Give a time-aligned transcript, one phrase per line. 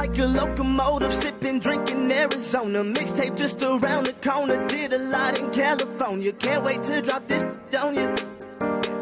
[0.00, 2.82] like a locomotive, sipping, drinking Arizona.
[2.82, 6.32] Mixtape just around the corner, did a lot in California.
[6.32, 7.44] Can't wait to drop this
[7.78, 8.29] on you.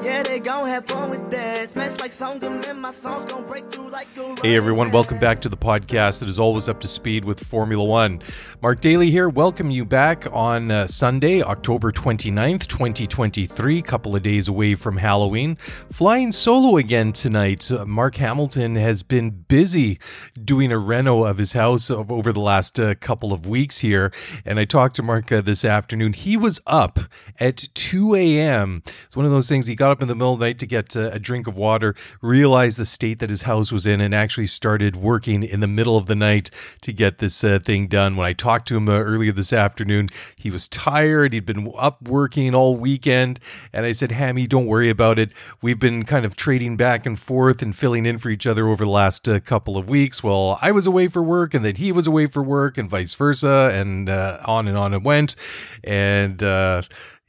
[0.08, 1.70] Yeah, they gon' have fun with that.
[1.70, 5.50] Smash like and my songs gon' break through like a Hey everyone, welcome back to
[5.50, 8.22] the podcast that is always up to speed with Formula One.
[8.62, 14.48] Mark Daly here, welcome you back on uh, Sunday, October 29th, 2023, couple of days
[14.48, 15.56] away from Halloween.
[15.92, 17.70] Flying solo again tonight.
[17.70, 19.98] Uh, Mark Hamilton has been busy
[20.42, 24.10] doing a reno of his house over the last uh, couple of weeks here,
[24.46, 26.14] and I talked to Mark uh, this afternoon.
[26.14, 26.98] He was up
[27.38, 28.82] at 2 a.m.
[29.04, 30.66] It's one of those things, he got up in the middle of the night to
[30.66, 34.14] get uh, a drink of water, realized the state that his house was in, and
[34.14, 36.50] actually started working in the middle of the night
[36.82, 38.16] to get this uh, thing done.
[38.16, 41.32] When I talked to him uh, earlier this afternoon, he was tired.
[41.32, 43.40] He'd been up working all weekend.
[43.72, 45.32] And I said, Hammy, don't worry about it.
[45.62, 48.84] We've been kind of trading back and forth and filling in for each other over
[48.84, 50.22] the last uh, couple of weeks.
[50.22, 53.14] Well, I was away for work and then he was away for work and vice
[53.14, 53.70] versa.
[53.72, 55.36] And uh, on and on it went.
[55.84, 56.82] And, uh,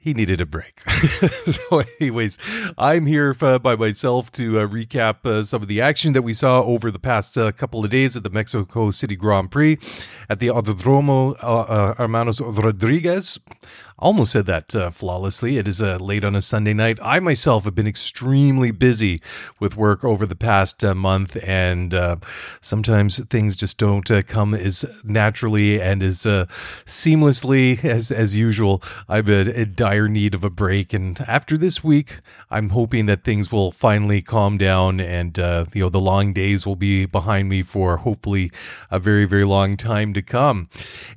[0.10, 0.82] he needed a break.
[1.46, 2.40] so, anyways,
[2.80, 6.34] I'm here uh, by myself to uh, recap uh, some of the action that we
[6.34, 9.78] saw over the past uh, couple of days at the Mexico City Grand Prix
[10.28, 13.40] at the Autodromo uh, uh, Hermanos Rodriguez.
[14.02, 15.58] Almost said that uh, flawlessly.
[15.58, 17.00] It is uh, late on a Sunday night.
[17.02, 19.18] I myself have been extremely busy
[19.60, 22.16] with work over the past uh, month, and uh,
[22.62, 26.46] sometimes things just don't uh, come as naturally and as uh,
[26.86, 28.82] seamlessly as as usual.
[29.10, 33.26] I'm in, in dire need of a break, and after this week, I'm hoping that
[33.26, 37.64] things will finally calm down, and you know the long days will be behind me
[37.64, 38.50] for hopefully
[38.90, 40.70] a very very long time to come.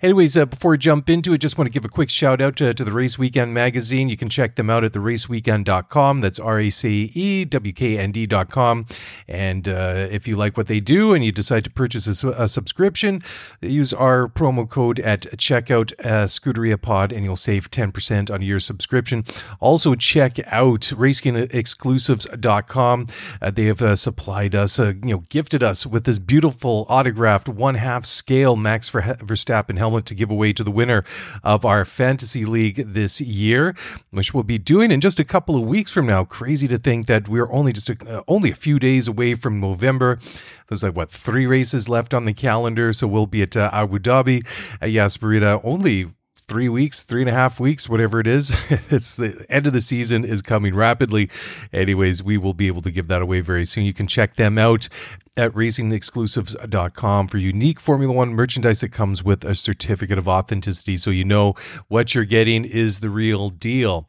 [0.02, 2.71] Anyways, before I jump into it, just want to give a quick shout out to,
[2.76, 4.08] to the Race Weekend magazine.
[4.08, 6.20] You can check them out at theraceweekend.com.
[6.20, 8.86] That's R A C E W K N D.com.
[9.28, 12.48] And uh, if you like what they do and you decide to purchase a, a
[12.48, 13.22] subscription,
[13.60, 18.60] use our promo code at checkout, uh, Scuderia Pod, and you'll save 10% on your
[18.60, 19.24] subscription.
[19.60, 23.06] Also, check out RacingExclusives.com.
[23.40, 27.48] Uh, they have uh, supplied us, uh, you know, gifted us with this beautiful autographed
[27.48, 31.04] one half scale Max Ver- Verstappen helmet to give away to the winner
[31.42, 33.74] of our Fantasy League this year,
[34.10, 36.24] which we'll be doing in just a couple of weeks from now.
[36.24, 39.60] Crazy to think that we're only just a, uh, only a few days away from
[39.60, 40.18] November.
[40.68, 43.98] There's like what three races left on the calendar, so we'll be at uh, Abu
[43.98, 44.46] Dhabi
[44.80, 46.10] at Yas Marina only
[46.46, 48.50] three weeks, three and a half weeks, whatever it is.
[48.90, 51.30] it's the end of the season is coming rapidly.
[51.72, 53.84] Anyways, we will be able to give that away very soon.
[53.84, 54.88] You can check them out
[55.34, 61.10] at racingexclusives.com for unique Formula One merchandise that comes with a certificate of authenticity so
[61.10, 61.54] you know
[61.88, 64.06] what you're getting is the real deal.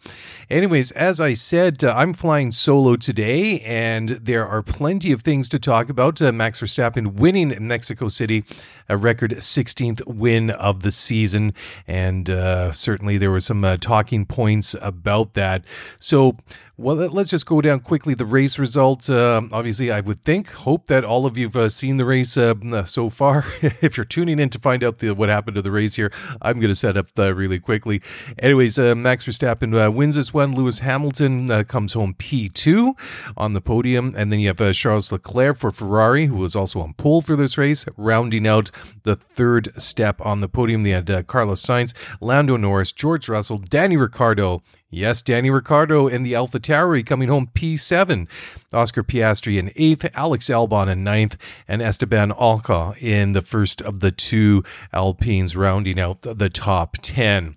[0.50, 5.48] Anyways, as I said, uh, I'm flying solo today and there are plenty of things
[5.50, 6.22] to talk about.
[6.22, 8.44] Uh, Max Verstappen winning in Mexico City,
[8.90, 11.54] a record 16th win of the season.
[11.88, 15.66] And uh, certainly there were some uh, talking points about that.
[16.00, 16.38] So,
[16.76, 19.10] well, let- let's just go down quickly the race results.
[19.10, 22.86] Uh, obviously, I would think, hope that all of you've uh, seen the race uh,
[22.86, 23.46] so far.
[23.62, 26.56] if you're tuning in to find out the, what happened to the race here, I'm
[26.60, 28.02] going to set up uh, really quickly.
[28.40, 30.56] Anyways, uh, Max Verstappen uh, wins this one.
[30.56, 32.94] Lewis Hamilton uh, comes home P2
[33.38, 34.14] on the podium.
[34.18, 37.36] And then you have uh, Charles Leclerc for Ferrari, who was also on pole for
[37.36, 38.72] this race, rounding out
[39.04, 40.82] the third step on the podium.
[40.82, 44.64] They had uh, Carlos Sainz, Lando Norris, George Russell, Danny Ricciardo,
[44.94, 48.28] Yes, Danny Ricciardo in the Alpha Tauri coming home P7.
[48.72, 51.36] Oscar Piastri in eighth, Alex Albon in ninth,
[51.68, 56.98] and Esteban Ocon in the first of the two Alpines, rounding out the, the top
[57.02, 57.56] 10.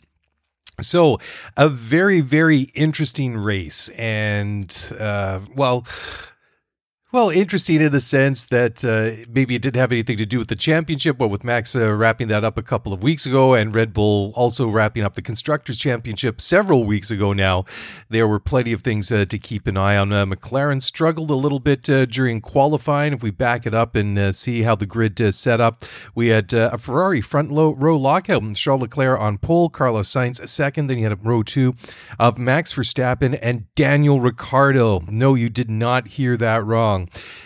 [0.81, 1.19] So,
[1.59, 3.91] a very, very interesting race.
[3.91, 5.87] And, uh, well,
[7.12, 10.49] well, interesting in the sense that uh, maybe it didn't have anything to do with
[10.49, 13.73] the championship, but with Max uh, wrapping that up a couple of weeks ago and
[13.73, 17.64] Red Bull also wrapping up the Constructors' Championship several weeks ago now,
[18.08, 20.12] there were plenty of things uh, to keep an eye on.
[20.12, 23.12] Uh, McLaren struggled a little bit uh, during qualifying.
[23.12, 26.53] If we back it up and uh, see how the grid set up, we had
[26.53, 28.43] a Ferrari front low, row lockout.
[28.56, 30.88] Charles Leclerc on pole, Carlos Sainz second.
[30.88, 31.75] Then you had a row two
[32.19, 35.03] of Max Verstappen and Daniel Ricciardo.
[35.08, 36.95] No, you did not hear that wrong.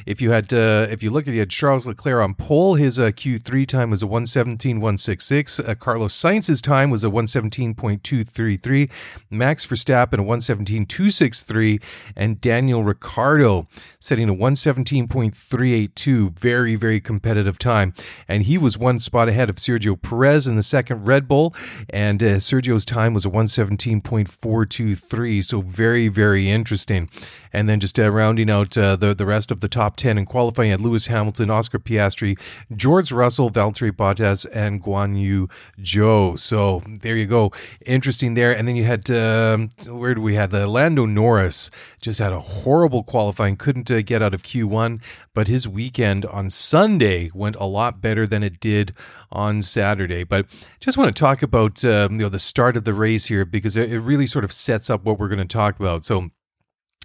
[0.06, 2.74] If you had, uh, if you look at, you had Charles Leclerc on pole.
[2.74, 5.68] His uh, Q3 time was a 117.166.
[5.68, 8.90] Uh, Carlos Sainz's time was a 117.233.
[9.30, 11.82] Max Verstappen a 117.263,
[12.14, 13.66] and Daniel Ricciardo
[13.98, 16.38] setting a 117.382.
[16.38, 17.92] Very, very competitive time,
[18.28, 21.52] and he was one spot ahead of Sergio Perez in the second Red Bull,
[21.88, 25.44] and uh, Sergio's time was a 117.423.
[25.44, 27.08] So very, very interesting.
[27.52, 30.26] And then just uh, rounding out uh, the the rest of the top 10 in
[30.26, 32.36] qualifying at Lewis Hamilton, Oscar Piastri,
[32.74, 35.48] George Russell, Valtteri Bottas, and Guan Yu
[35.80, 36.36] Zhou.
[36.38, 37.52] So there you go.
[37.86, 38.56] Interesting there.
[38.56, 40.50] And then you had, um, where do we have?
[40.50, 41.70] The Lando Norris
[42.00, 45.00] just had a horrible qualifying, couldn't uh, get out of Q1,
[45.34, 48.92] but his weekend on Sunday went a lot better than it did
[49.30, 50.24] on Saturday.
[50.24, 50.46] But
[50.80, 53.76] just want to talk about um, you know the start of the race here because
[53.76, 56.04] it really sort of sets up what we're going to talk about.
[56.04, 56.30] So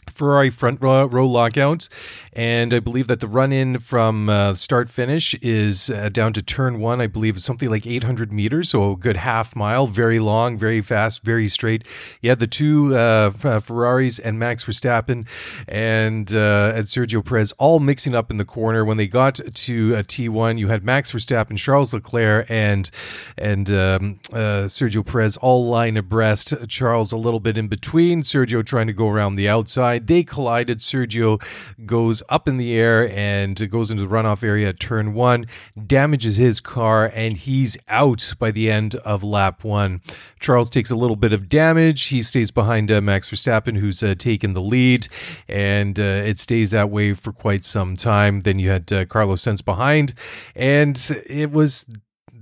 [0.10, 1.88] Ferrari front row, row lockout,
[2.34, 6.42] and I believe that the run in from uh, start finish is uh, down to
[6.42, 7.00] turn one.
[7.00, 11.24] I believe something like 800 meters, so a good half mile, very long, very fast,
[11.24, 11.86] very straight.
[12.22, 15.28] You had the two uh, uh Ferraris and Max Verstappen
[15.68, 18.84] and uh, and Sergio Perez all mixing up in the corner.
[18.84, 22.90] When they got to a T1, you had Max Verstappen, Charles Leclerc, and
[23.38, 26.54] and um, uh, Sergio Perez all line abreast.
[26.68, 28.22] Charles a little bit in between.
[28.22, 30.08] Sergio trying to go around the outside side.
[30.08, 30.80] They collided.
[30.80, 31.42] Sergio
[31.86, 35.46] goes up in the air and goes into the runoff area at turn one,
[35.88, 40.02] damages his car, and he's out by the end of lap one.
[40.40, 42.06] Charles takes a little bit of damage.
[42.06, 45.08] He stays behind uh, Max Verstappen, who's uh, taken the lead,
[45.48, 48.42] and uh, it stays that way for quite some time.
[48.42, 50.14] Then you had uh, Carlos Sainz behind,
[50.56, 51.86] and it was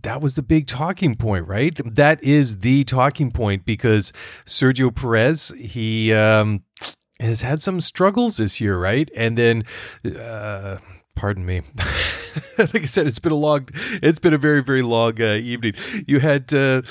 [0.03, 1.79] that was the big talking point, right?
[1.83, 4.11] That is the talking point because
[4.45, 6.63] Sergio Perez, he um,
[7.24, 9.10] has had some struggles this year, right?
[9.16, 9.64] And then,
[10.18, 10.78] uh,
[11.16, 11.62] pardon me.
[12.57, 13.69] like I said, it's been a long,
[14.01, 15.74] it's been a very, very long uh, evening.
[16.07, 16.81] You had uh,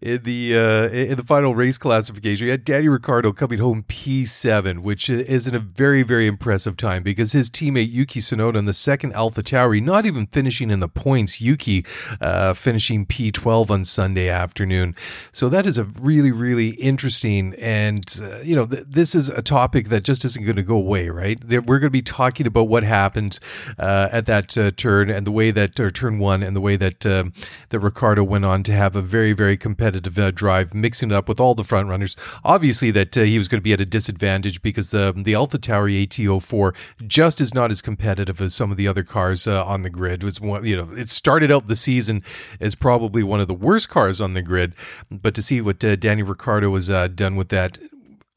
[0.00, 4.80] in the uh, in the final race classification, you had Danny Ricciardo coming home P7,
[4.80, 8.72] which is in a very, very impressive time because his teammate Yuki Tsunoda in the
[8.72, 11.40] second Alpha Tauri, not even finishing in the points.
[11.40, 11.84] Yuki
[12.20, 14.94] uh, finishing P12 on Sunday afternoon.
[15.32, 19.42] So that is a really, really interesting, and uh, you know, th- this is a
[19.42, 21.42] topic that just isn't going to go away, right?
[21.44, 23.38] We're going to be talking about what happened
[23.78, 27.06] uh, at that turn and the way that or turn one and the way that
[27.06, 27.24] uh,
[27.70, 31.28] that Ricciardo went on to have a very very competitive uh, drive, mixing it up
[31.28, 32.16] with all the front runners.
[32.44, 35.58] Obviously, that uh, he was going to be at a disadvantage because the the Alpha
[35.58, 36.74] Tauri AT04
[37.06, 40.22] just is not as competitive as some of the other cars uh, on the grid.
[40.22, 42.22] It was one, you know, it started out the season
[42.60, 44.74] as probably one of the worst cars on the grid,
[45.10, 47.78] but to see what uh, Danny Ricciardo has uh, done with that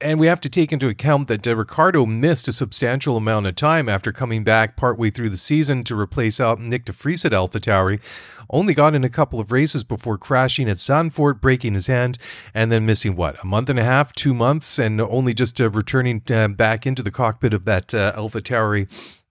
[0.01, 3.55] and we have to take into account that uh, Ricciardo missed a substantial amount of
[3.55, 7.31] time after coming back partway through the season to replace out Nick de Vries at
[7.31, 8.01] AlphaTauri.
[8.49, 12.17] Only got in a couple of races before crashing at Zandvoort, breaking his hand,
[12.53, 15.69] and then missing what a month and a half, two months, and only just uh,
[15.69, 19.21] returning uh, back into the cockpit of that uh, AlphaTauri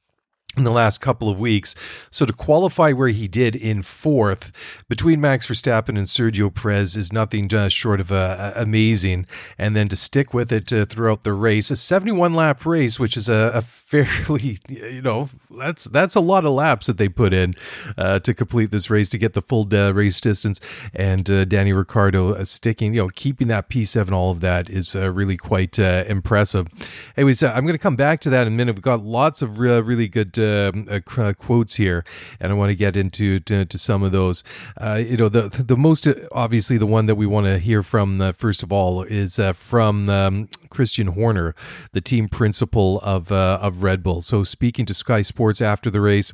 [0.56, 1.74] in the last couple of weeks.
[2.10, 4.52] So to qualify where he did in fourth
[4.88, 9.26] between Max Verstappen and Sergio Perez is nothing uh, short of uh, amazing.
[9.58, 13.16] And then to stick with it uh, throughout the race, a 71 lap race, which
[13.16, 15.28] is a, a, fairly, you know,
[15.58, 17.54] that's that's a lot of laps that they put in
[17.96, 20.60] uh, to complete this race to get the full uh, race distance.
[20.94, 25.36] And uh, Danny Ricciardo sticking, you know, keeping that P7, all of that is really
[25.36, 26.68] quite impressive.
[27.16, 28.76] Anyways, I'm going to come back to that in a minute.
[28.76, 30.43] We've got lots of really good uh, uh,
[31.38, 32.04] quotes here,
[32.40, 34.44] and I want to get into to, to some of those.
[34.76, 38.20] Uh, you know, the the most obviously the one that we want to hear from
[38.20, 41.54] uh, first of all is uh, from um, Christian Horner,
[41.92, 44.22] the team principal of uh, of Red Bull.
[44.22, 46.32] So speaking to Sky Sports after the race,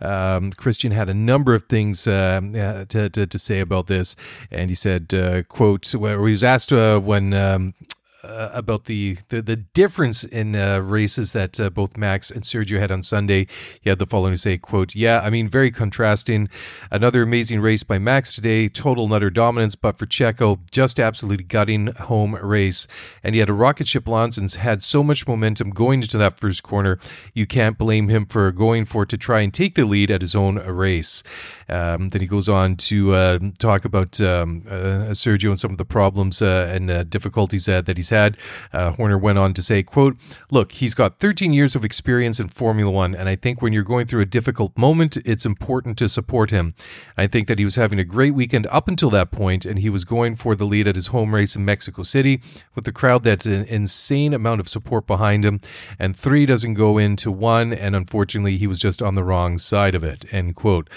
[0.00, 4.16] um, Christian had a number of things to, to, to say about this,
[4.50, 5.08] and he said,
[5.48, 7.34] "quote," where he was asked when.
[7.34, 7.74] Um,
[8.22, 12.78] uh, about the, the, the difference in uh, races that uh, both Max and Sergio
[12.78, 13.46] had on Sunday.
[13.80, 16.48] He had the following to say, "quote Yeah, I mean, very contrasting.
[16.90, 21.44] Another amazing race by Max today, total and utter dominance, but for Checo, just absolutely
[21.44, 22.86] gutting home race.
[23.22, 26.38] And he had a rocket ship launch and had so much momentum going into that
[26.38, 26.98] first corner.
[27.34, 30.20] You can't blame him for going for it to try and take the lead at
[30.20, 31.22] his own race."
[31.70, 35.78] Um, then he goes on to uh, talk about um, uh, Sergio and some of
[35.78, 38.36] the problems uh, and difficulties that he's had.
[38.72, 40.16] Horner went on to say, "quote
[40.50, 43.84] Look, he's got 13 years of experience in Formula One, and I think when you're
[43.84, 46.74] going through a difficult moment, it's important to support him.
[47.16, 49.90] I think that he was having a great weekend up until that point, and he
[49.90, 52.40] was going for the lead at his home race in Mexico City
[52.74, 55.60] with the crowd that's an insane amount of support behind him.
[55.98, 59.94] And three doesn't go into one, and unfortunately, he was just on the wrong side
[59.94, 60.88] of it." End quote.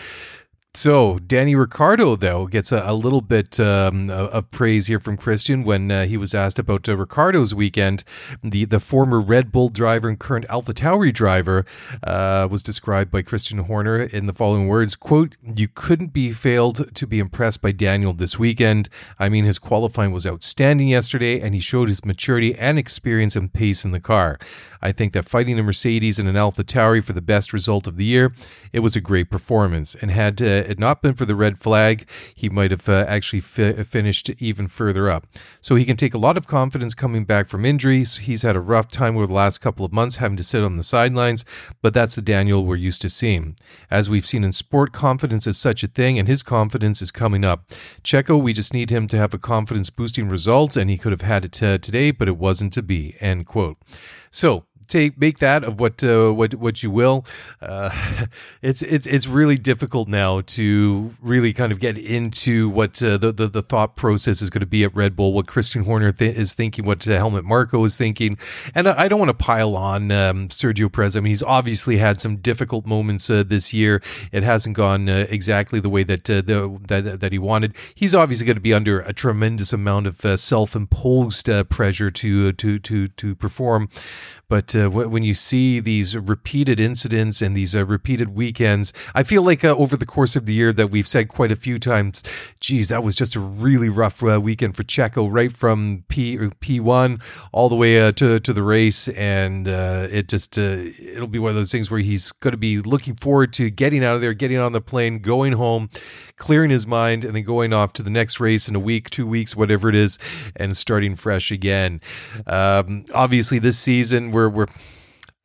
[0.76, 5.64] So Danny Ricciardo, though, gets a, a little bit um, of praise here from Christian
[5.64, 8.04] when uh, he was asked about uh, Ricciardo's weekend.
[8.44, 11.64] The the former Red Bull driver and current AlphaTauri driver
[12.02, 16.96] uh, was described by Christian Horner in the following words: "Quote: You couldn't be failed
[16.96, 18.90] to be impressed by Daniel this weekend.
[19.20, 23.54] I mean, his qualifying was outstanding yesterday, and he showed his maturity and experience and
[23.54, 24.40] pace in the car.
[24.82, 28.04] I think that fighting a Mercedes and an AlphaTauri for the best result of the
[28.04, 28.34] year,
[28.74, 29.96] it was a great performance.
[29.96, 33.84] And had it not been for the red flag, he might have uh, actually fi-
[33.84, 35.28] finished even further up.
[35.62, 38.18] So he can take a lot of confidence coming back from injuries.
[38.18, 40.78] He's had a rough time over the last couple of months having to sit on
[40.78, 41.46] the sidelines,
[41.82, 43.56] but that's the Daniel we're used to seeing.
[43.90, 47.44] As we've seen in sport, confidence is such a thing, and his confidence is coming
[47.44, 47.70] up.
[48.04, 51.22] Checo, we just need him to have a confidence boosting result, and he could have
[51.22, 53.16] had it uh, today, but it wasn't to be.
[53.20, 53.78] End quote.
[54.32, 57.26] So take make that of what uh, what what you will.
[57.62, 57.90] Uh,
[58.62, 63.32] it's it's it's really difficult now to really kind of get into what uh, the,
[63.32, 66.36] the, the thought process is going to be at Red Bull, what Christian Horner th-
[66.36, 68.38] is thinking, what Helmut Marko is thinking,
[68.76, 71.18] and I, I don't want to pile on um, Sergio Perez.
[71.18, 74.02] I mean, he's obviously had some difficult moments uh, this year.
[74.32, 77.74] It hasn't gone uh, exactly the way that uh, the that that he wanted.
[77.96, 82.80] He's obviously going to be under a tremendous amount of self imposed pressure to to
[82.80, 83.90] to to perform.
[84.50, 89.42] But uh, when you see these repeated incidents and these uh, repeated weekends, I feel
[89.42, 92.24] like uh, over the course of the year that we've said quite a few times,
[92.60, 97.22] geez, that was just a really rough uh, weekend for Checo, right from P P1
[97.52, 101.50] all the way uh, to to the race, and uh, it just it'll be one
[101.50, 104.34] of those things where he's going to be looking forward to getting out of there,
[104.34, 105.90] getting on the plane, going home,
[106.38, 109.28] clearing his mind, and then going off to the next race in a week, two
[109.28, 110.20] weeks, whatever it is,
[110.56, 112.02] and starting fresh again.
[112.48, 114.68] Um, obviously, this season we're we're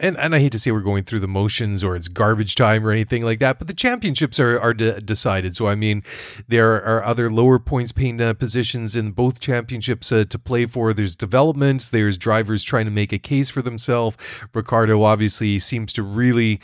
[0.01, 2.87] and and I hate to say we're going through the motions or it's garbage time
[2.87, 5.57] or anything like that, but the championships are are de- decided.
[5.57, 6.03] So I mean,
[6.47, 10.95] there are other lower points paying uh, positions in both championships uh, to play for.
[10.95, 11.91] There's developments.
[11.91, 14.17] There's drivers trying to make a case for themselves.
[14.55, 16.61] Ricciardo obviously seems to really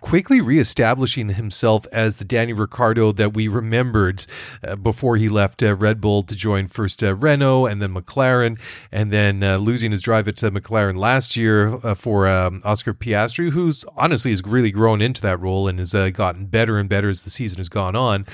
[0.00, 4.26] quickly reestablishing himself as the Danny Ricciardo that we remembered
[4.66, 8.58] uh, before he left uh, Red Bull to join first uh, Renault and then McLaren,
[8.90, 12.92] and then uh, losing his drive at uh, McLaren last year uh, for um, Oscar
[12.92, 17.08] Piastri, who's honestly has really grown into that role and has gotten better and better
[17.08, 18.26] as the season has gone on.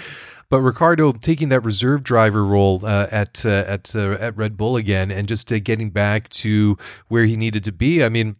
[0.51, 5.49] But Ricciardo taking that reserve driver role at at at Red Bull again and just
[5.49, 6.77] getting back to
[7.09, 8.05] where he needed to be.
[8.05, 8.37] I mean,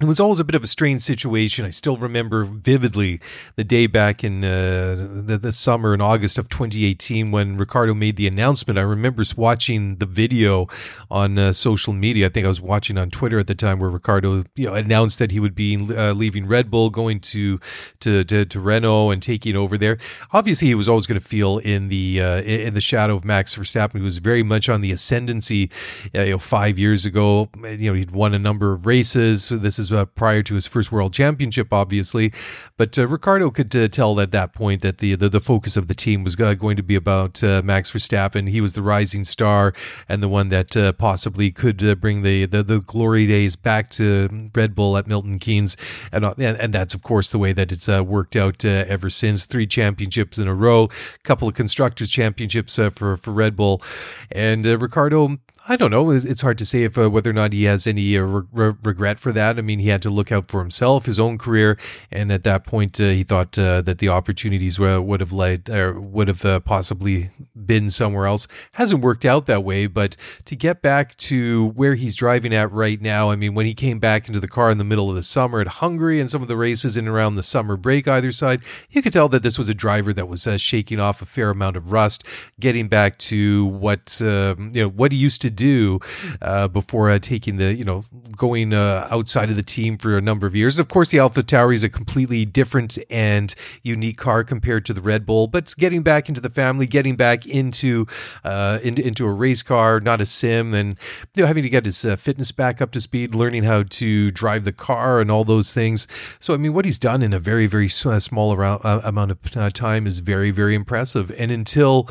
[0.00, 1.64] it was always a bit of a strange situation.
[1.64, 3.20] I still remember vividly
[3.56, 8.16] the day back in uh, the, the, summer in August of 2018 when Ricciardo made
[8.16, 8.78] the announcement.
[8.78, 10.68] I remember watching the video
[11.10, 12.26] on uh, social media.
[12.26, 15.18] I think I was watching on Twitter at the time where Ricciardo you know, announced
[15.18, 17.60] that he would be uh, leaving Red Bull, going to,
[18.00, 19.98] to, to to Renault and taking over there.
[20.32, 23.54] Obviously, he was always going to feel in the uh, in the shadow of Max
[23.54, 23.96] Verstappen.
[23.96, 25.70] He was very much on the ascendancy.
[26.14, 29.48] Uh, you know, five years ago, you know, he'd won a number of races.
[29.50, 32.32] This is uh, prior to his first world championship, obviously.
[32.76, 35.88] But uh, Ricciardo could uh, tell at that point that the, the, the focus of
[35.88, 38.48] the team was uh, going to be about uh, Max Verstappen.
[38.48, 39.72] He was the rising star
[40.08, 44.50] and the one that uh, possibly could bring the, the, the glory days back to
[44.54, 45.76] Red Bull at Milton Keynes,
[46.12, 49.46] and and, and that's of course the way that it's worked out ever since.
[49.46, 53.82] Three championships in a row, a couple of constructors championships for for Red Bull,
[54.30, 55.38] and Ricciardo
[55.68, 56.10] I don't know.
[56.10, 59.20] It's hard to say if uh, whether or not he has any uh, re- regret
[59.20, 59.58] for that.
[59.58, 61.76] I mean, he had to look out for himself, his own career,
[62.10, 66.00] and at that point, uh, he thought uh, that the opportunities would have led or
[66.00, 68.48] would have uh, possibly been somewhere else.
[68.72, 73.00] Hasn't worked out that way, but to get back to where he's driving at right
[73.00, 75.22] now, I mean, when he came back into the car in the middle of the
[75.22, 78.32] summer at Hungary and some of the races in and around the summer break either
[78.32, 81.26] side, you could tell that this was a driver that was uh, shaking off a
[81.26, 82.24] fair amount of rust,
[82.58, 85.98] getting back to what um, you know what he used to do
[86.40, 88.04] uh, before uh, taking the you know
[88.36, 90.76] going uh, outside of the team for a number of years.
[90.76, 94.94] And of course, the Alpha AlphaTauri is a completely different and unique car compared to
[94.94, 95.46] the Red Bull.
[95.46, 98.06] But getting back into the family, getting back into
[98.44, 100.98] uh, into, into a race car, not a sim, and
[101.34, 104.30] you know, having to get his uh, fitness back up to speed, learning how to
[104.30, 106.06] drive the car and all those things.
[106.38, 110.18] So I mean, what he's done in a very very small amount of time is
[110.18, 111.32] very very impressive.
[111.38, 112.08] And until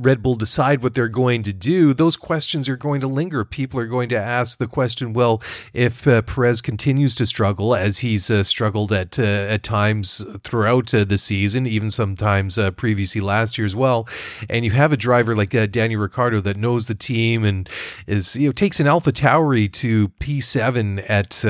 [0.00, 3.44] Red Bull decide what they're going to do, those questions are going to linger.
[3.44, 7.98] People are going to ask the question, well, if uh, Perez continues to struggle as
[7.98, 13.20] he's uh, struggled at uh, at times throughout uh, the season, even sometimes uh, previously
[13.20, 14.08] last year as well,
[14.48, 17.68] and you have a driver like uh, Daniel Ricciardo that knows the team and
[18.06, 21.44] is you know takes an Alpha Tauri to P7 at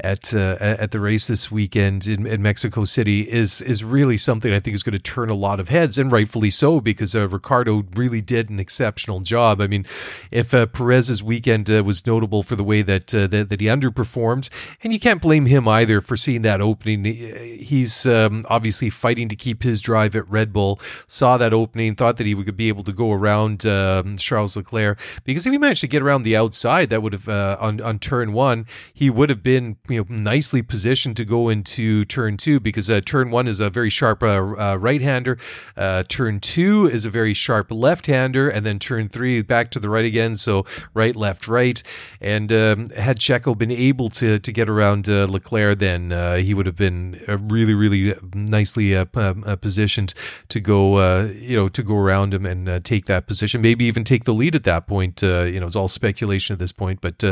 [0.00, 4.60] at at the race this weekend in, in, Mexico City is is really something I
[4.60, 7.14] think is going to turn a lot of heads, and rightfully so because
[7.56, 9.60] Ricciardo really did an exceptional job.
[9.60, 9.86] I mean,
[10.30, 14.48] if Perez's weekend was notable for the way that, that that he underperformed,
[14.82, 17.04] and you can't blame him either for seeing that opening.
[17.04, 20.80] He's um, obviously fighting to keep his drive at Red Bull.
[21.06, 24.98] Saw that opening, thought that he would be able to go around um, Charles Leclerc
[25.24, 27.98] because if he managed to get around the outside, that would have uh, on on
[27.98, 32.60] turn one, he would have been you know nicely positioned to go into turn two
[32.60, 35.38] because uh, turn one is a very sharp uh, uh right hander,
[35.76, 39.78] uh, turn two is a very sharp left hander, and then turn three back to
[39.78, 40.36] the right again.
[40.36, 41.80] So right, left, right,
[42.20, 46.54] and um, had Checo been able to to get around uh, Leclerc, then uh, he
[46.54, 50.12] would have been uh, really really uh, nicely um, positioned
[50.48, 54.24] to go you know to go around him and take that position, maybe even take
[54.24, 55.22] the lead at that point.
[55.22, 57.22] you know, it's all speculation at this point, but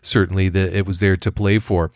[0.00, 1.90] certainly the, it was there to play for.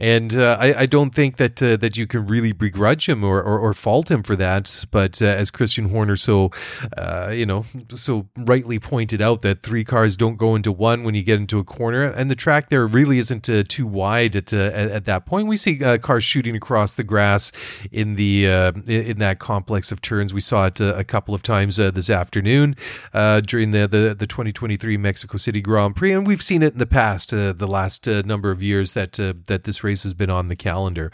[0.00, 3.42] And uh, I, I, don't think that uh, that you can really begrudge him or,
[3.42, 4.86] or, or fault him for that.
[4.90, 6.50] But uh, as Christian Horner so
[7.10, 11.14] uh, you know so rightly pointed out, that three cars don't go into one when
[11.14, 14.52] you get into a corner, and the track there really isn't uh, too wide at,
[14.52, 15.48] uh, at, at that point.
[15.48, 17.52] We see cars shooting across the grass
[17.90, 18.46] in the
[18.86, 20.32] in that complex of turns.
[20.32, 22.76] We saw it a couple of times this afternoon
[23.12, 26.86] during the, the the 2023 Mexico City Grand Prix, and we've seen it in the
[26.86, 31.10] past, the last number of years that that this race has been on the calendar.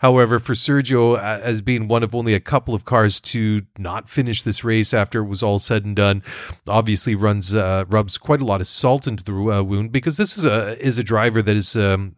[0.00, 4.08] However, for Sergio, uh, as being one of only a couple of cars to not
[4.08, 6.22] finish this race after it was all said and done,
[6.66, 10.36] obviously runs uh, rubs quite a lot of salt into the uh, wound because this
[10.36, 12.14] is a is a driver that is um,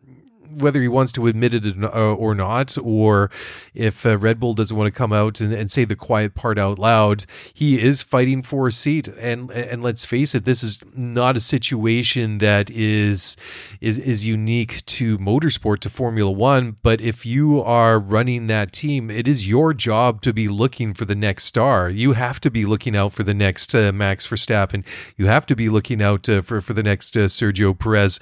[0.58, 3.30] whether he wants to admit it uh, or not, or
[3.74, 6.58] if uh, Red Bull doesn't want to come out and, and, say the quiet part
[6.58, 9.08] out loud, he is fighting for a seat.
[9.08, 13.36] And and let's face it, this is not a situation that is
[13.80, 16.76] is is unique to motorsport to Formula One.
[16.82, 21.04] But if you are running that team, it is your job to be looking for
[21.04, 21.88] the next star.
[21.88, 24.84] You have to be looking out for the next uh, Max Verstappen.
[25.16, 28.20] You have to be looking out uh, for for the next uh, Sergio Perez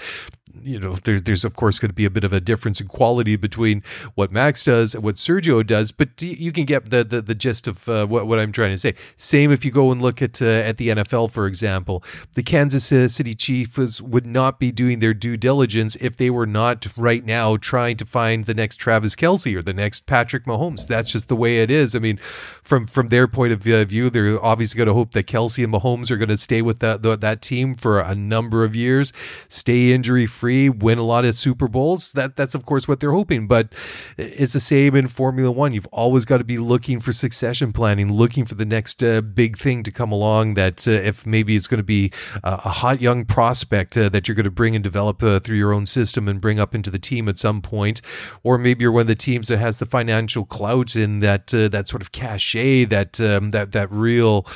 [0.63, 2.89] you know, there, there's of course going to be a bit of a difference in
[2.89, 3.83] quality between
[4.15, 7.67] what Max does and what Sergio does, but you can get the the, the gist
[7.67, 8.95] of uh, what what I'm trying to say.
[9.17, 12.03] Same if you go and look at uh, at the NFL, for example,
[12.35, 16.87] the Kansas City Chiefs would not be doing their due diligence if they were not
[16.97, 20.87] right now trying to find the next Travis Kelce or the next Patrick Mahomes.
[20.87, 21.95] That's just the way it is.
[21.95, 25.65] I mean, from from their point of view, they're obviously going to hope that Kelce
[25.65, 29.13] and Mahomes are going to stay with that that team for a number of years,
[29.49, 32.13] stay injury free free, win a lot of Super Bowls.
[32.13, 33.47] That that's of course what they're hoping.
[33.47, 33.75] But
[34.17, 35.73] it's the same in Formula One.
[35.73, 39.59] You've always got to be looking for succession planning, looking for the next uh, big
[39.59, 40.55] thing to come along.
[40.55, 42.11] That uh, if maybe it's going to be
[42.43, 45.59] uh, a hot young prospect uh, that you're going to bring and develop uh, through
[45.59, 48.01] your own system and bring up into the team at some point,
[48.43, 51.69] or maybe you're one of the teams that has the financial clout and that uh,
[51.69, 54.47] that sort of cachet, that um, that that real,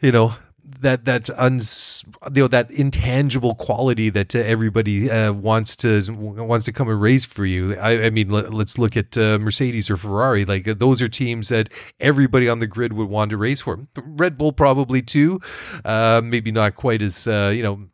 [0.00, 0.34] you know
[0.80, 6.64] that that uns you know that intangible quality that uh, everybody uh, wants to wants
[6.66, 7.76] to come and raise for you.
[7.76, 10.44] I, I mean, let, us look at uh, Mercedes or Ferrari.
[10.44, 13.86] Like those are teams that everybody on the grid would want to race for.
[13.96, 15.40] Red Bull probably too.
[15.84, 17.88] Uh, maybe not quite as uh, you know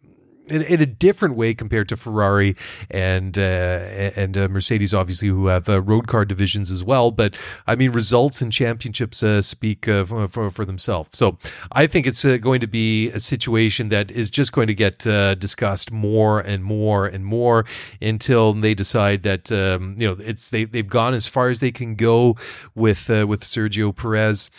[0.48, 2.56] in, in, a different way compared to Ferrari
[2.90, 7.10] and uh, and uh, Mercedes, obviously, who have uh, road car divisions as well.
[7.10, 11.10] But I mean, results and championships uh, speak uh, for, for themselves.
[11.12, 11.38] So
[11.72, 14.98] I think it's uh, going to be a situation that is just going to get
[15.38, 17.64] discussed more and more and more
[18.00, 21.72] until they decide that um, you know it's they they've gone as far as they
[21.72, 22.36] can go
[22.74, 24.50] with with Sergio Perez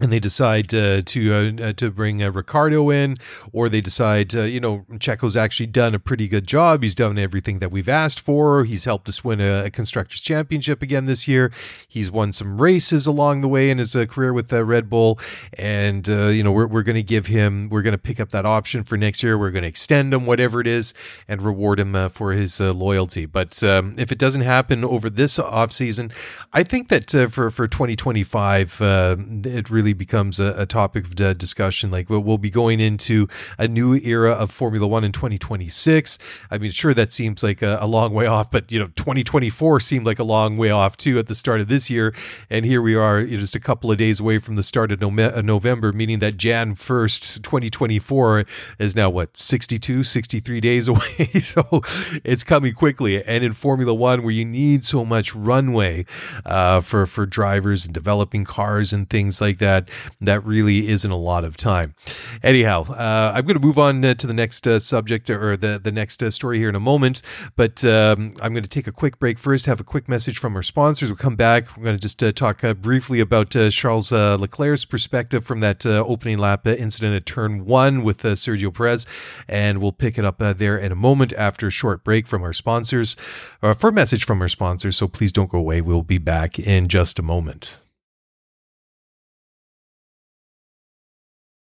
[0.00, 3.16] and they decide uh, to uh, uh, to bring uh, Ricciardo in,
[3.52, 6.82] or they decide, uh, you know, Checo's actually done a pretty good job.
[6.82, 8.64] He's done everything that we've asked for.
[8.64, 11.52] He's helped us win a, a constructors championship again this year.
[11.86, 15.18] He's won some races along the way in his uh, career with Red Bull,
[15.52, 18.46] and you know, we're we're going to give him, we're going to pick up that
[18.46, 19.36] option for next year.
[19.36, 20.94] We're going to extend him, whatever it is,
[21.28, 23.26] and reward him for his loyalty.
[23.26, 26.10] But um, if it doesn't happen over this off season,
[26.52, 31.34] I think that for for 2025, it really really becomes a, a topic of uh,
[31.34, 31.90] discussion.
[31.90, 36.18] Like we'll, we'll, be going into a new era of Formula One in 2026.
[36.50, 39.80] I mean, sure, that seems like a, a, long way off, but you know, 2024
[39.80, 42.14] seemed like a long way off too at the start of this year,
[42.48, 44.92] and here we are, you know, just a couple of days away from the start
[44.92, 48.44] of uh, November, meaning that Jan 1st, 2024
[48.78, 51.26] is now what 62, 63 days away.
[51.42, 51.82] so
[52.24, 56.06] it's coming quickly, and in Formula One, where you need so much runway
[56.46, 59.79] uh, for for drivers and developing cars and things like that,
[60.20, 61.94] that really isn't a lot of time.
[62.42, 65.80] Anyhow, uh, I'm going to move on uh, to the next uh, subject or the
[65.82, 67.22] the next uh, story here in a moment,
[67.56, 69.66] but um, I'm going to take a quick break first.
[69.66, 71.10] Have a quick message from our sponsors.
[71.10, 71.76] We'll come back.
[71.76, 76.66] We're going to just uh, talk briefly about Charles Leclerc's perspective from that opening lap
[76.66, 79.06] incident at Turn One with Sergio Perez,
[79.48, 82.52] and we'll pick it up there in a moment after a short break from our
[82.52, 83.16] sponsors,
[83.62, 84.96] or for a message from our sponsors.
[84.96, 85.80] So please don't go away.
[85.80, 87.78] We'll be back in just a moment.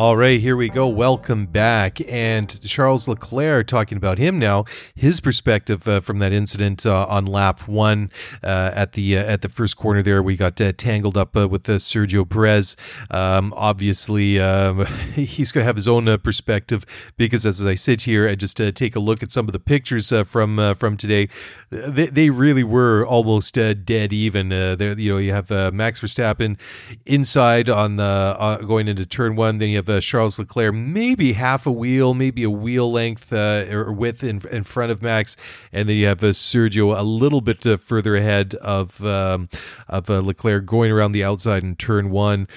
[0.00, 0.88] All right, here we go.
[0.88, 2.00] Welcome back.
[2.10, 7.26] And Charles Leclerc talking about him now, his perspective uh, from that incident uh, on
[7.26, 8.10] lap one
[8.42, 10.22] uh, at the uh, at the first corner there.
[10.22, 12.78] We got uh, tangled up uh, with Sergio Perez.
[13.10, 16.86] Um, obviously, um, he's going to have his own perspective
[17.18, 20.10] because as I sit here and just take a look at some of the pictures
[20.24, 21.28] from from today,
[21.68, 24.50] they, they really were almost dead even.
[24.50, 26.58] you know, you have Max Verstappen
[27.04, 29.58] inside on the going into turn one.
[29.58, 33.66] Then you of uh, Charles Leclerc, maybe half a wheel, maybe a wheel length uh,
[33.70, 35.36] or width in, in front of Max,
[35.72, 39.48] and then you have uh, Sergio a little bit uh, further ahead of um,
[39.88, 42.48] of uh, Leclerc going around the outside in turn one.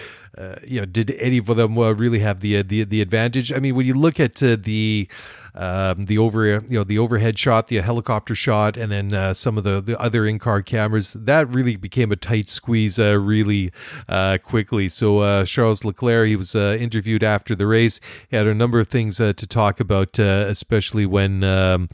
[0.65, 3.51] You know, did any of them really have the the the advantage?
[3.51, 5.07] I mean, when you look at the
[5.55, 9.57] um, the over you know the overhead shot, the helicopter shot, and then uh, some
[9.57, 11.13] of the, the other in car cameras.
[11.13, 13.71] That really became a tight squeeze uh, really
[14.09, 14.89] uh, quickly.
[14.89, 17.99] So uh, Charles Leclerc, he was uh, interviewed after the race.
[18.29, 21.89] He had a number of things to talk about, especially when um,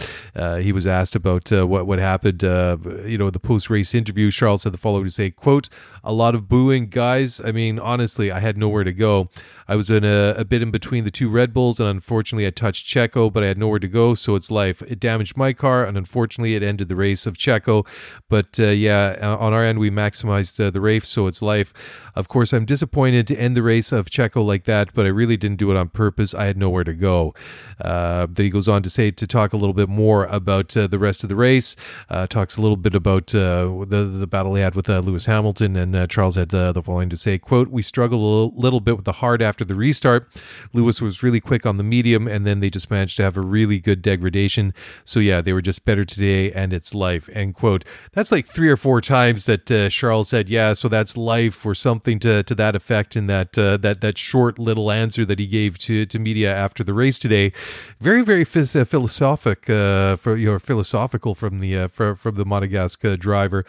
[0.60, 2.43] he was asked about what what happened.
[2.43, 5.69] you know, the post race interview, Charles had the following to say: "quote
[6.04, 7.41] A lot of booing, guys.
[7.43, 9.30] I mean, honestly, I had nowhere to go.
[9.67, 12.50] I was in a, a bit in between the two Red Bulls, and unfortunately, I
[12.50, 14.81] touched Checo, but I had nowhere to go, so it's life.
[14.83, 17.85] It damaged my car, and unfortunately, it ended the race of Checo.
[18.29, 21.73] But uh, yeah, uh, on our end, we maximized uh, the race, so it's life.
[22.15, 25.38] Of course, I'm disappointed to end the race of Checo like that, but I really
[25.38, 26.33] didn't do it on purpose.
[26.33, 27.33] I had nowhere to go.
[27.79, 30.88] Uh, then he goes on to say to talk a little bit more about uh,
[30.88, 31.75] the rest of the race.
[32.09, 36.09] Uh, talks a little bit about the the battle he had with Lewis Hamilton, and
[36.09, 39.41] Charles had the following to say: "quote We struggled a little bit with the hard
[39.41, 40.27] after the restart.
[40.73, 43.45] Lewis was really quick on the medium, and then they just managed to have a
[43.45, 44.73] really good degradation.
[45.04, 47.86] So yeah, they were just better today, and it's life." End quote.
[48.13, 51.75] That's like three or four times that uh, Charles said, "Yeah, so that's life," or
[51.75, 55.47] something to to that effect in that uh, that that short little answer that he
[55.47, 57.52] gave to to media after the race today.
[57.99, 62.45] Very very uh, philosophic uh, for you know philosophical from the uh, for, from the
[62.45, 63.65] Monegasque driver.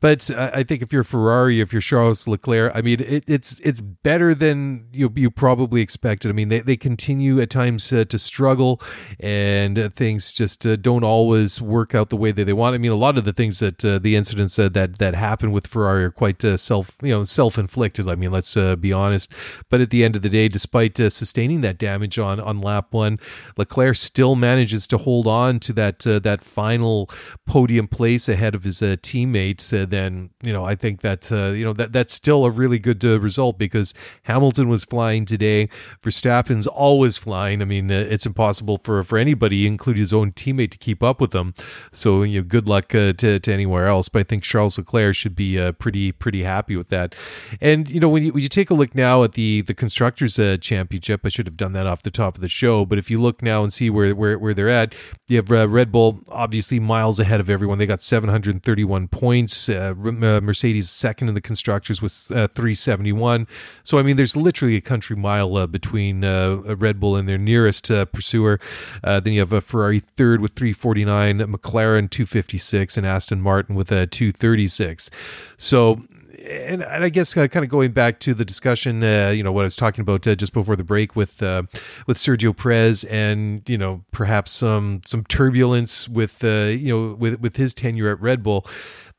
[0.00, 3.80] But I think if you're Ferrari, if you're Charles Leclerc, I mean, it, it's it's
[3.80, 6.28] better than you you probably expected.
[6.28, 8.80] I mean, they, they continue at times uh, to struggle,
[9.20, 12.74] and uh, things just uh, don't always work out the way that they want.
[12.74, 15.66] I mean, a lot of the things that uh, the incidents that that happen with
[15.66, 18.08] Ferrari are quite uh, self you know self inflicted.
[18.08, 19.32] I mean, let's uh, be honest.
[19.68, 22.88] But at the end of the day, despite uh, sustaining that damage on on lap
[22.90, 23.18] one,
[23.56, 27.08] Leclerc still manages to hold on to that that final
[27.46, 31.92] podium place ahead of his teammates then you know I think that you know that
[31.92, 33.94] that's still a really good result because
[34.24, 35.68] Hamilton was flying today.
[36.02, 37.62] Verstappen's always flying.
[37.62, 41.30] I mean, it's impossible for, for anybody, including his own teammate, to keep up with
[41.30, 41.54] them.
[41.92, 44.08] So, you know, good luck uh, to, to anywhere else.
[44.08, 47.14] But I think Charles Leclerc should be uh, pretty pretty happy with that.
[47.60, 50.38] And you know, when you when you take a look now at the the constructors
[50.38, 52.84] uh, championship, I should have done that off the top of the show.
[52.84, 54.94] But if you look now and see where where, where they're at,
[55.28, 57.78] you have uh, Red Bull obviously miles ahead of everyone.
[57.78, 59.68] They got 731 points.
[59.68, 63.46] Uh, uh, Mercedes second in the constructors with uh, 371.
[63.82, 68.58] So I mean, there's literally a country mile between Red Bull and their nearest pursuer.
[69.02, 74.06] Then you have a Ferrari third with 349, McLaren 256, and Aston Martin with a
[74.06, 75.10] 236.
[75.56, 76.02] So
[76.44, 79.52] and, and I guess uh, kind of going back to the discussion, uh, you know,
[79.52, 81.62] what I was talking about uh, just before the break with uh,
[82.06, 87.40] with Sergio Perez, and you know, perhaps some some turbulence with uh, you know with
[87.40, 88.66] with his tenure at Red Bull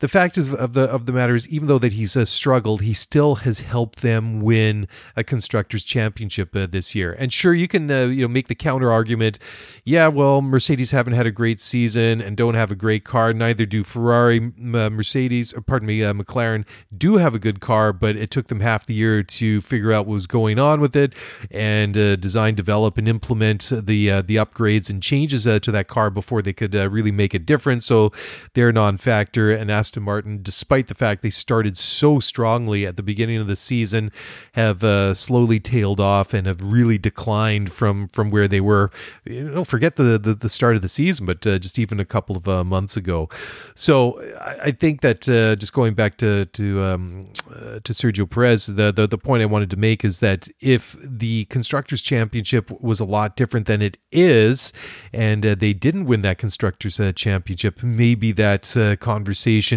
[0.04, 2.82] the fact is of the of the matter is, even though that he's uh, struggled,
[2.82, 4.86] he still has helped them win
[5.16, 7.16] a constructors championship uh, this year.
[7.18, 9.38] And sure, you can uh, you know make the counter argument,
[9.82, 13.32] yeah, well, Mercedes haven't had a great season and don't have a great car.
[13.32, 18.14] Neither do Ferrari, uh, Mercedes, pardon me, uh, McLaren do have a good car, but
[18.14, 21.14] it took them half the year to figure out what was going on with it
[21.50, 26.42] and uh, design, develop, and implement the the upgrades and changes to that car before
[26.42, 27.86] they could really make a difference.
[27.86, 28.12] So
[28.52, 33.02] they're non-factor and asked Aston Martin, despite the fact they started so strongly at the
[33.02, 34.10] beginning of the season,
[34.54, 38.90] have uh, slowly tailed off and have really declined from from where they were.
[39.24, 42.04] You know, forget the the, the start of the season, but uh, just even a
[42.04, 43.28] couple of uh, months ago.
[43.76, 48.28] So I, I think that uh, just going back to to um, uh, to Sergio
[48.28, 52.68] Perez, the, the the point I wanted to make is that if the constructors championship
[52.80, 54.72] was a lot different than it is,
[55.12, 59.73] and uh, they didn't win that constructors championship, maybe that conversation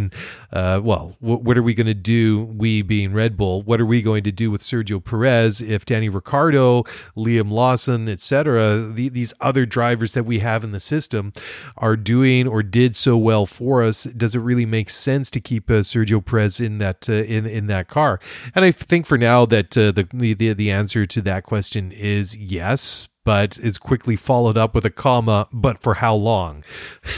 [0.51, 4.01] uh, well, what are we going to do, we being Red Bull, what are we
[4.01, 6.83] going to do with Sergio Perez if Danny Ricciardo,
[7.15, 11.33] Liam Lawson, etc., the, these other drivers that we have in the system
[11.77, 14.03] are doing or did so well for us?
[14.03, 17.67] Does it really make sense to keep uh, Sergio Perez in that uh, in in
[17.67, 18.19] that car?
[18.55, 22.37] And I think for now that uh, the, the the answer to that question is
[22.37, 26.63] yes but is quickly followed up with a comma, but for how long?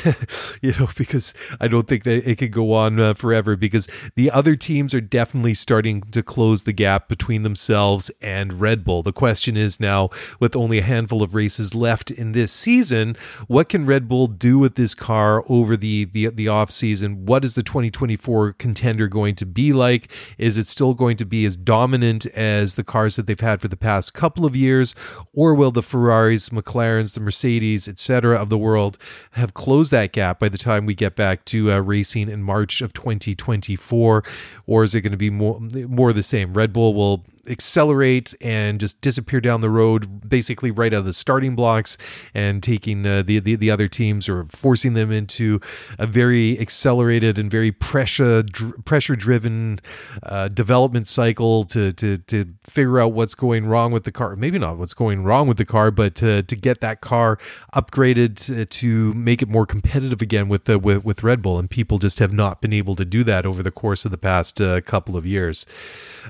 [0.60, 4.32] you know, because I don't think that it could go on uh, forever because the
[4.32, 9.04] other teams are definitely starting to close the gap between themselves and Red Bull.
[9.04, 13.70] The question is now, with only a handful of races left in this season, what
[13.70, 17.28] can Red Bull do with this car over the, the, the off season?
[17.28, 20.12] What is the 2024 contender going to be like?
[20.40, 23.68] Is it still going to be as dominant as the cars that they've had for
[23.68, 24.96] the past couple of years?
[25.34, 28.38] Or will the Ferraris, McLarens, the Mercedes, etc.
[28.38, 28.98] of the world
[29.32, 32.82] have closed that gap by the time we get back to uh, racing in March
[32.82, 34.24] of 2024,
[34.66, 36.54] or is it going to be more more the same?
[36.54, 41.14] Red Bull will accelerate and just disappear down the road, basically right out of the
[41.14, 41.98] starting blocks,
[42.34, 45.60] and taking uh, the, the, the other teams or forcing them into
[45.98, 49.80] a very accelerated and very pressure dr- pressure driven
[50.24, 54.36] uh, development cycle to to to figure out what's going wrong with the car.
[54.36, 57.38] Maybe not what's going wrong with the car, but to, to get that car
[57.74, 61.60] upgraded to, to make it more competitive again with the with, with Red Bull.
[61.60, 64.18] And people just have not been able to do that over the course of the
[64.18, 65.66] past uh, couple of years.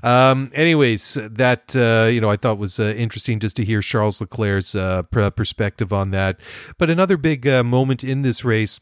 [0.04, 4.20] Um, anyways, that uh, you know I thought was uh, interesting just to hear Charles
[4.22, 6.40] Leclerc's uh, perspective on that.
[6.78, 8.80] But another big uh, moment in this race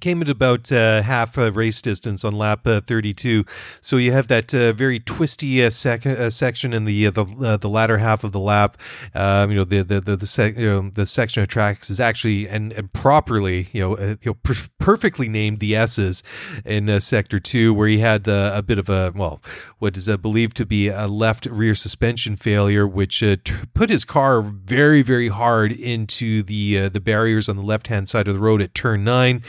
[0.00, 3.44] came at about uh, half a race distance on lap uh, 32
[3.80, 7.58] so you have that uh, very twisty uh, sec- uh, section in the uh, the,
[7.60, 8.76] the latter half of the lap.
[9.14, 12.00] Um, you know the the the, the, sec- you know, the section of tracks is
[12.00, 16.22] actually and, and properly you know, you know per- perfectly named the S's
[16.64, 19.40] in sector 2 where he had a bit of a well
[19.78, 23.38] what is believed to be a left rear suspension failure which t-
[23.74, 28.28] put his car very very hard into the the barriers on the left hand side
[28.28, 29.42] of the road at turn 9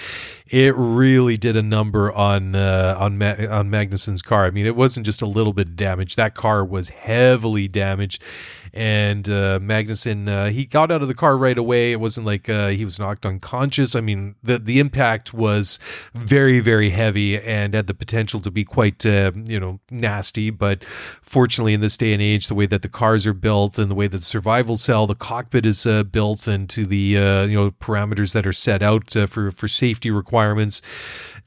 [0.47, 4.45] it really did a number on uh, on Ma- on Magnussen's car.
[4.45, 6.17] I mean, it wasn't just a little bit damaged.
[6.17, 8.23] That car was heavily damaged,
[8.73, 11.91] and uh, Magnussen uh, he got out of the car right away.
[11.91, 13.95] It wasn't like uh, he was knocked unconscious.
[13.95, 15.79] I mean, the the impact was
[16.13, 20.49] very very heavy and had the potential to be quite uh, you know nasty.
[20.49, 23.89] But fortunately, in this day and age, the way that the cars are built and
[23.89, 27.55] the way that the survival cell, the cockpit is uh, built, into the uh, you
[27.55, 30.81] know parameters that are set out for for safety requirements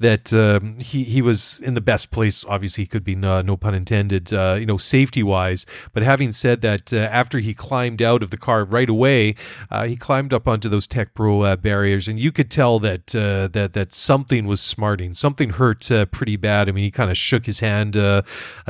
[0.02, 2.44] that um, he he was in the best place.
[2.46, 5.64] Obviously, he could be no, no pun intended, uh, you know, safety wise.
[5.92, 9.34] But having said that, uh, after he climbed out of the car right away,
[9.70, 13.48] uh, he climbed up onto those TecPro uh, barriers, and you could tell that uh,
[13.48, 16.68] that that something was smarting, something hurt pretty bad.
[16.68, 18.24] I mean, he kind of shook his hand a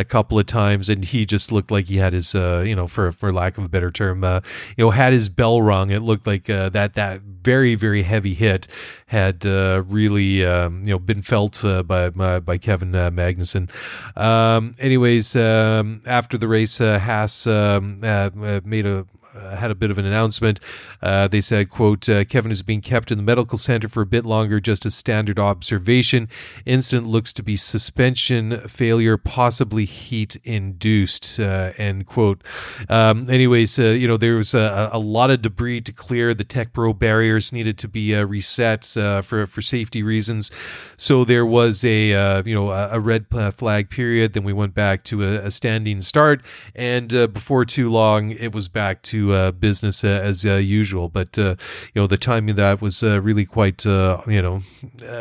[0.07, 3.33] couple of times, and he just looked like he had his, you know, for for
[3.33, 5.91] lack of a better term, you know, had his bell rung.
[5.91, 8.69] It looked like that that very very heavy hit
[9.07, 13.71] had uh, really um, you know been felt uh, by, by, by Kevin uh, Magnussen.
[14.17, 18.31] Um, anyways, um, after the race, uh, Haas um, uh,
[18.65, 19.05] made a uh,
[19.35, 20.61] had a bit of an announcement.
[21.01, 24.07] Uh, they said, "quote uh, Kevin is being kept in the medical center for a
[24.07, 26.29] bit longer, just a standard observation.
[26.67, 32.43] Incident looks to be suspension failure, possibly heat induced." Uh, end quote.
[32.89, 36.35] Um, anyways, uh, you know there was a, a, lot of debris to clear.
[36.35, 40.51] The TecPro barriers needed to be uh, reset for for safety reasons.
[40.97, 44.33] So there was a you know a, red flag period.
[44.35, 46.43] Then we went back to a, a standing start,
[46.75, 51.09] and before too long, it was back to uh, business uh, as uh, usual.
[51.09, 51.57] But you
[51.95, 54.63] know, the timing of that was really quite you know,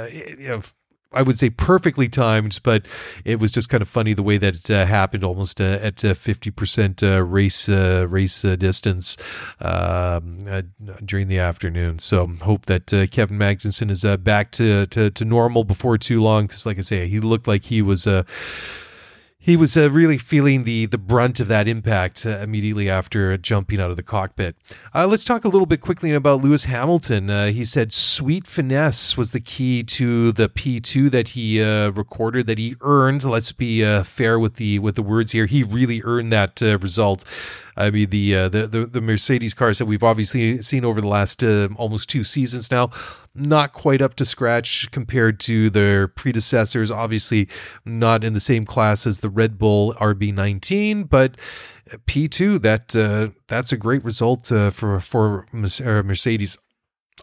[0.09, 0.61] you know
[1.13, 2.85] I would say perfectly timed, but
[3.25, 6.05] it was just kind of funny the way that it uh, happened, almost uh, at
[7.03, 9.17] uh, race race distance
[9.59, 10.37] um,
[11.03, 11.99] during the afternoon.
[11.99, 16.65] So hope that Kevin Magnussen is back to, to, to normal before too long, because
[16.65, 18.07] like I say, he looked like he was
[19.41, 23.82] he was uh, really feeling the the brunt of that impact uh, immediately after jumping
[23.82, 24.56] out of the cockpit.
[24.93, 27.30] Uh, let's talk a little bit quickly about Lewis Hamilton.
[27.30, 32.45] Uh, he said sweet finesse was the key to the P2 that he uh, recorded
[32.45, 33.23] that he earned.
[33.23, 35.47] Let's be uh, fair with the with the words here.
[35.47, 37.25] He really earned that result.
[37.75, 41.41] I mean, the, the, the the Mercedes cars that we've obviously seen over the last
[41.41, 42.91] almost two seasons now,
[43.33, 46.91] not quite up to scratch compared to their predecessors.
[46.91, 47.47] Obviously,
[47.85, 51.37] not in the same class as the Red Bull RB19, but
[52.05, 56.57] P2 that uh, that's a great result uh, for for uh, Mercedes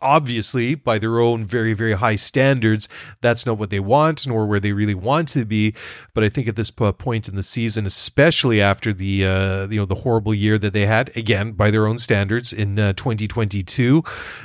[0.02, 2.88] obviously by their own very very high standards
[3.20, 5.74] that's not what they want nor where they really want to be.
[6.14, 9.84] But i think at this point in the season especially after the uh, you know
[9.84, 14.02] the horrible year that they had again by their own standards in uh, 2022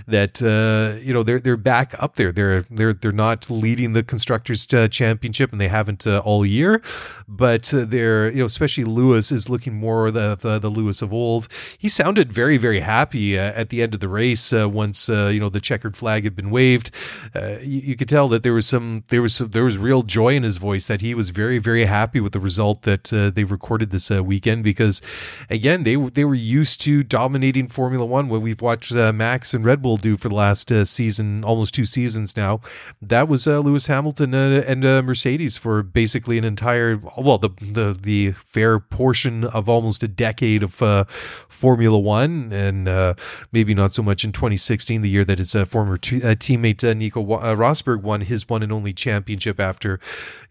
[0.08, 2.32] that uh, you know they're they're back up there.
[2.32, 6.82] They're they're they're not leading the constructors uh, championship and they haven't uh, all year.
[7.28, 11.14] But uh, they're you know especially Lewis is looking more the the, the Lewis of
[11.14, 11.48] old.
[11.78, 15.62] He sounded very very happy at the end of the race once you know the
[15.62, 16.92] checkered flag had been waved.
[17.36, 20.02] Uh, you, you, could tell that there was some there was some, there was real
[20.02, 23.30] joy in his voice that he was very very happy with the result that uh,
[23.30, 25.02] they recorded this uh, weekend because
[25.50, 29.66] again they they were used to dominating Formula One what we've watched uh, Max and
[29.66, 32.62] Red Bull do for the last uh, season almost two seasons now.
[33.02, 38.32] That was uh, Lewis Hamilton and Mercedes for basically an entire well the the the
[38.32, 41.08] fair portion of almost a decade of
[41.50, 43.16] Formula One and
[43.52, 46.84] maybe not so much in 2016 the year that his uh, former t- uh, teammate
[46.88, 50.00] uh, Nico uh, Rosberg won his one and only championship after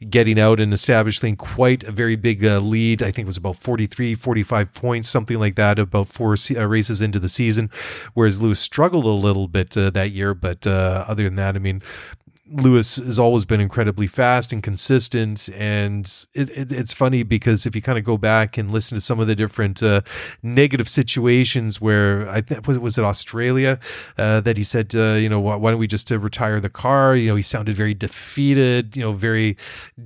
[0.08, 3.02] getting out and establishing quite a very big uh, lead.
[3.02, 7.00] I think it was about 43, 45 points, something like that, about four uh, races
[7.00, 7.70] into the season.
[8.14, 11.82] Whereas Lewis struggled a little bit that year, but other than that, I mean,
[12.52, 17.74] Lewis has always been incredibly fast and consistent, and it, it, it's funny because if
[17.74, 20.02] you kind of go back and listen to some of the different uh,
[20.42, 23.78] negative situations where I think was, was it Australia
[24.18, 26.68] uh, that he said, uh, you know, why, why, don't we just uh, retire the
[26.68, 27.14] car?
[27.14, 28.96] You know, he sounded very defeated.
[28.96, 29.56] You know, very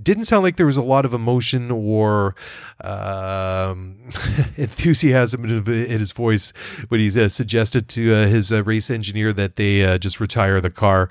[0.02, 2.37] didn't sound like there was a lot of emotion or
[2.80, 3.96] um,
[4.56, 6.52] enthusiasm in, in, his voice
[6.88, 11.09] when he uh, suggested to uh, his race engineer that they just retire the car.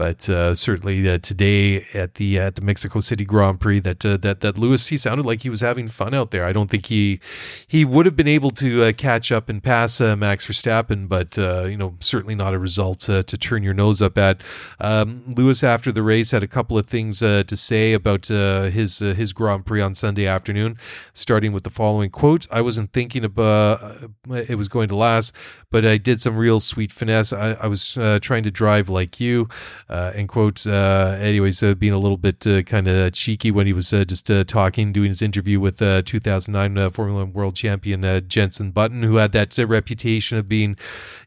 [0.00, 4.16] But uh, certainly uh, today at the at the Mexico City Grand Prix, that uh,
[4.16, 6.46] that that Lewis he sounded like he was having fun out there.
[6.46, 7.20] I don't think he
[7.68, 11.38] he would have been able to uh, catch up and pass uh, Max Verstappen, but
[11.38, 14.42] uh, you know certainly not a result to turn your nose up at.
[14.80, 19.34] Um, Lewis after the race had a couple of things to say about his his
[19.34, 20.78] Grand Prix on Sunday afternoon,
[21.12, 25.34] starting with the following quote: "I wasn't thinking about it was going to last,
[25.70, 27.34] but I did some real sweet finesse.
[27.34, 29.46] I, I was trying to drive like you."
[29.90, 30.64] Uh, end quote.
[30.66, 34.04] Uh, anyways, uh, being a little bit uh, kind of cheeky when he was uh,
[34.04, 39.16] just uh, talking, doing his interview with 2009 Formula One world champion Jenson Button, who
[39.16, 40.76] had that reputation of being,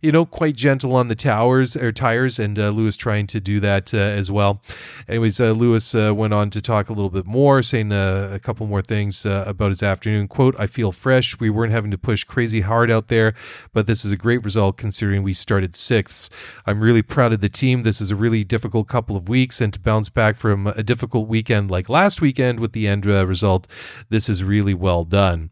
[0.02, 3.94] you know, quite gentle on the towers or tires, and Lewis trying to do that
[3.94, 4.62] as well.
[5.10, 9.26] Anyways, Lewis went on to talk a little bit more, saying a couple more things
[9.26, 10.30] about his afternoon.
[10.30, 11.38] Quote: "I feel fresh.
[11.38, 13.34] We weren't having to push crazy hard out there,
[13.74, 16.30] but this is a great result considering we started sixths.
[16.66, 17.84] I'm really proud of the team.
[17.84, 21.28] This is a really difficult couple of weeks and to bounce back from a difficult
[21.28, 23.66] weekend like last weekend with the end uh, result,
[24.10, 25.50] this is really well done.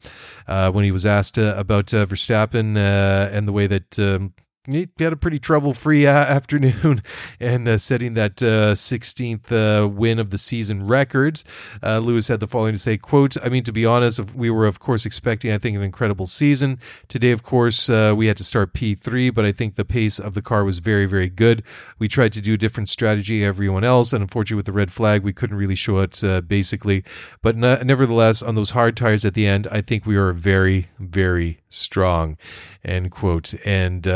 [0.48, 4.36] Uh, when he was asked uh, about uh, Verstappen uh, and the way that um,
[4.68, 7.02] he had a pretty trouble free uh, afternoon
[7.40, 11.44] and uh, setting that uh, 16th uh, win of the season records.
[11.82, 14.68] Uh, Lewis had the following to say, quote, I mean, to be honest, we were,
[14.68, 16.78] of course, expecting, I think, an incredible season.
[17.08, 20.36] Today, of course, uh, we had to start P3, but I think the pace of
[20.36, 21.64] the car was very, very good.
[21.98, 25.24] We tried to do a different strategy everyone else, and unfortunately, with the red flag,
[25.24, 27.04] we couldn't really show it, basically.
[27.42, 31.58] But nevertheless, on those hard tires at the end, I think we were very, very
[31.70, 32.38] strong
[32.84, 33.54] end quote.
[33.66, 34.08] And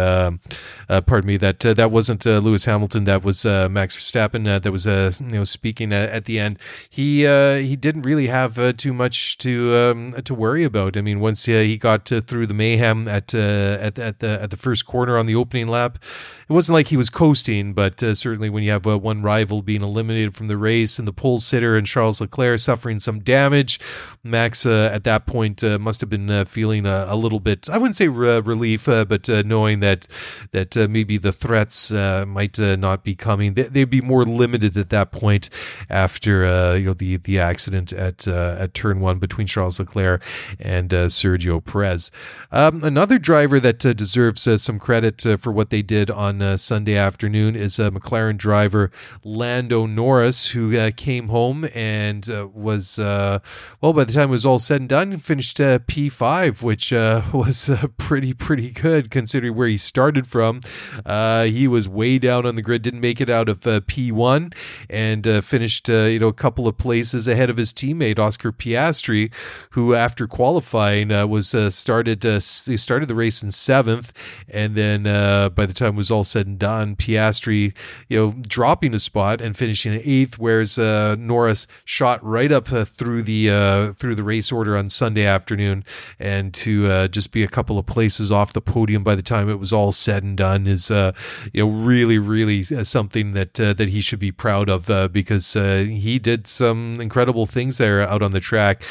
[0.90, 3.04] uh, uh, pardon me, that uh, that wasn't uh, Lewis Hamilton.
[3.04, 4.46] That was uh, Max Verstappen.
[4.46, 6.58] That was you know speaking at the end.
[6.90, 10.96] He he didn't really have too much to um, to worry about.
[10.96, 14.86] I mean, once he got through the mayhem at at at the at the first
[14.86, 16.00] corner on the opening lap,
[16.48, 17.74] it wasn't like he was coasting.
[17.74, 21.40] But certainly, when you have one rival being eliminated from the race and the pole
[21.40, 23.80] sitter and Charles Leclerc suffering some damage,
[24.24, 27.70] Max at that point must have been feeling a, a, little bit.
[27.70, 28.08] I wouldn't say.
[28.08, 30.08] Re- relief, uh, but uh, knowing that
[30.52, 34.26] that uh, maybe the threats uh, might uh, not be coming, they, would be more
[34.26, 35.50] limited at that point
[35.90, 40.24] after uh, you know the the accident at at turn one between Charles Leclerc
[40.60, 42.12] and Sergio Perez.
[42.52, 47.80] Um, another driver that deserves some credit for what they did on Sunday afternoon is
[47.80, 48.92] a McLaren driver
[49.24, 54.82] Lando Norris, who came home and was well by the time it was all said
[54.82, 56.92] and done, finished P5, which
[57.34, 60.62] was pretty pretty good considering where he started from.
[61.06, 64.54] Uh, he was way down on the grid, didn't make it out of uh, P1,
[64.90, 68.52] and uh, finished uh, you know a couple of places ahead of his teammate Oscar
[68.52, 69.34] Piastri,
[69.72, 74.14] who after qualifying uh, was uh, started started the race in seventh,
[74.48, 77.76] and then by the time it was all said and done, Piastri
[78.08, 83.24] you know dropping a spot and finishing in eighth, whereas Norris shot right up through
[83.24, 85.84] the through the race order on Sunday afternoon,
[86.20, 89.60] and to just be a couple of places off the podium by the time it
[89.60, 91.12] was all said and done is uh,
[91.52, 95.08] you know really really uh, something that uh, that he should be proud of uh,
[95.08, 98.84] because uh, he did some incredible things there out on the track.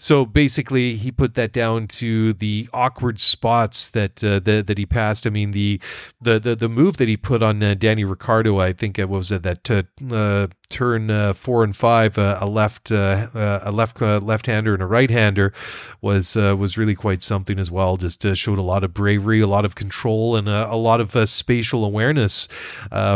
[0.00, 4.86] So basically, he put that down to the awkward spots that uh, that, that he
[4.86, 5.26] passed.
[5.26, 5.80] I mean, the
[6.20, 9.32] the the, the move that he put on uh, Danny Ricciardo, I think it was
[9.32, 9.68] uh, that
[10.12, 14.86] uh, turn uh, four and five, uh, a left a left left hander and a
[14.86, 15.52] right hander
[16.00, 17.96] was was really quite something as well.
[17.96, 21.84] Just showed a lot of bravery, a lot of control, and a lot of spatial
[21.84, 22.46] awareness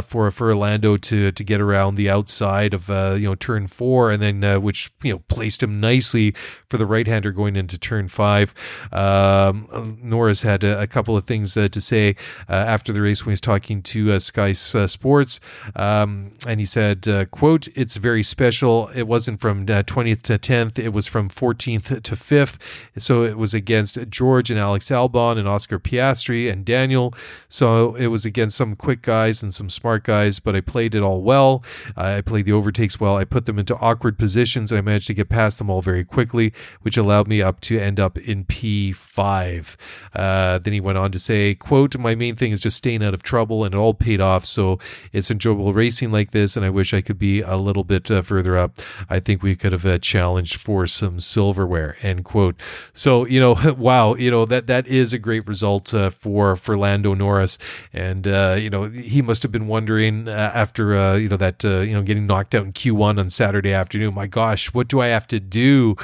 [0.03, 4.21] for for Orlando to to get around the outside of you know turn four, and
[4.21, 6.35] then which you know placed him nicely
[6.73, 8.55] for the right hander going into turn five.
[8.93, 12.17] Um, Norris had a, a, couple of things uh, to say
[12.49, 15.39] uh, after the race when he was talking to uh, Sky uh, Sports,
[15.77, 18.89] um, and he said, uh, "quote It's very special.
[18.95, 20.79] It wasn't from 20th to 10th.
[20.79, 22.57] It was from 14th to 5th.
[22.97, 27.13] So it was against George and Alex Albon and Oscar Piastri and Daniel.
[27.51, 31.03] So it was against some quick guys and some smart guys, but I played it
[31.03, 31.63] all well.
[31.99, 33.19] I played the overtakes well.
[33.19, 36.05] I put them into awkward positions and I managed to get past them all very
[36.05, 39.77] quickly which allowed me up to end up in P5.
[40.15, 43.15] Uh, then he went on to say, quote, my main thing is just staying out
[43.15, 44.45] of trouble and it all paid off.
[44.45, 44.79] So
[45.13, 46.57] it's enjoyable racing like this.
[46.57, 48.79] And I wish I could be a little bit uh, further up.
[49.09, 52.61] I think we could have uh, challenged for some silverware, end quote.
[52.93, 56.77] So, you know, wow, you know, that, that is a great result uh, for, for
[56.77, 57.59] Lando Norris.
[57.93, 61.93] And, uh, you know, he must have been wondering uh, after, you know, that, you
[61.93, 65.27] know, getting knocked out in Q1 on Saturday afternoon, my gosh, what do I have
[65.29, 65.97] to do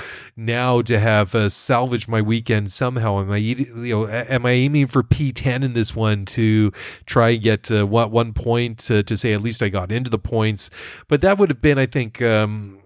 [0.48, 3.20] now to have uh, salvaged my weekend somehow?
[3.20, 6.72] Am I you know am I aiming for P10 in this one to
[7.06, 10.18] try and get uh, one point to, to say at least I got into the
[10.18, 10.70] points?
[11.06, 12.20] But that would have been, I think.
[12.22, 12.77] Um,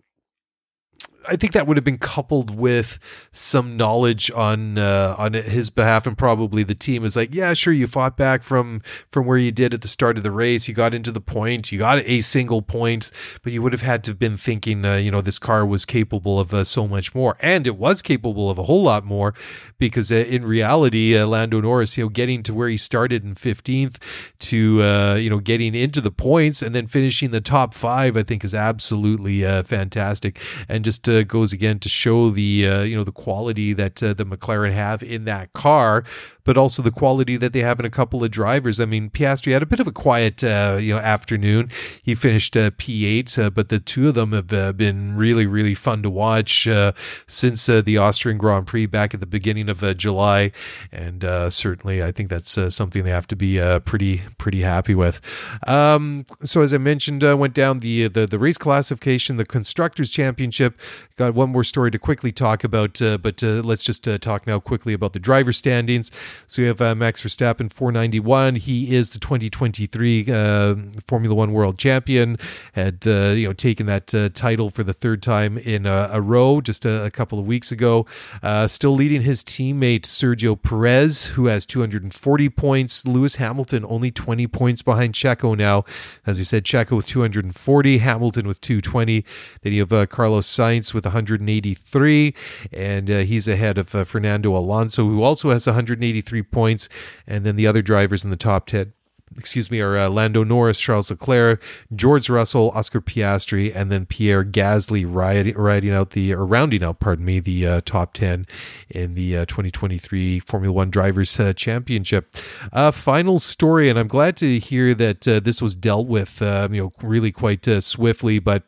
[1.29, 2.99] I think that would have been coupled with
[3.31, 7.73] some knowledge on uh, on his behalf, and probably the team is like, yeah, sure,
[7.73, 10.69] you fought back from from where you did at the start of the race.
[10.69, 13.11] You got into the point, you got a single point,
[13.43, 15.85] but you would have had to have been thinking, uh, you know, this car was
[15.85, 19.35] capable of uh, so much more, and it was capable of a whole lot more,
[19.79, 23.35] because uh, in reality, uh, Lando Norris, you know, getting to where he started in
[23.35, 23.99] fifteenth
[24.41, 28.23] to uh, you know getting into the points and then finishing the top five, I
[28.23, 33.05] think is absolutely fantastic, and just uh, goes again to show the uh, you know
[33.05, 36.05] the quality that uh, the McLaren have in that car.
[36.45, 38.81] But also the quality that they have in a couple of drivers.
[38.81, 41.71] I mean, Piastri had a bit of a quiet, uh, you know, afternoon.
[42.03, 45.75] He finished uh, P8, uh, but the two of them have uh, been really, really
[45.75, 46.93] fun to watch uh,
[47.27, 50.53] since uh, the Austrian Grand Prix back at the beginning of July,
[50.91, 51.23] and
[51.53, 55.21] certainly I think that's something they have to be pretty, pretty happy with.
[55.67, 60.79] Um, so as I mentioned, went down the, the the race classification, the constructors championship.
[61.17, 65.13] Got one more story to quickly talk about, but let's just talk now quickly about
[65.13, 66.11] the driver standings.
[66.47, 68.57] So we have uh, Max Verstappen, 491.
[68.57, 70.77] He is the 2023 uh,
[71.07, 72.37] Formula One World Champion.
[72.73, 76.21] Had uh, you know taken that uh, title for the third time in a, a
[76.21, 78.07] row just a, a, couple of weeks ago.
[78.43, 83.07] Uh, still leading his teammate Sergio Perez, who has 240 points.
[83.07, 85.85] Lewis Hamilton only 20 points behind Checo now.
[86.27, 89.25] As I said, Checo with 240, Hamilton with 220.
[89.63, 92.35] Then you have uh, Carlos Sainz with 183,
[92.73, 96.89] and he's ahead of Fernando Alonso, who also has 183 points.
[97.27, 98.93] And then the other drivers in the top 10
[99.39, 101.63] excuse me, are uh, Lando Norris, Charles Leclerc,
[101.95, 107.25] George Russell, Oscar Piastri, and then Pierre Gasly riding, out the, or rounding out, pardon
[107.25, 108.47] me, the uh, top 10
[108.91, 112.35] in the uh, 2023 Formula One Drivers uh, Championship.
[112.73, 116.47] Uh, final story, and I'm glad to hear that uh, this was dealt with, you
[116.47, 118.65] know, really quite swiftly, but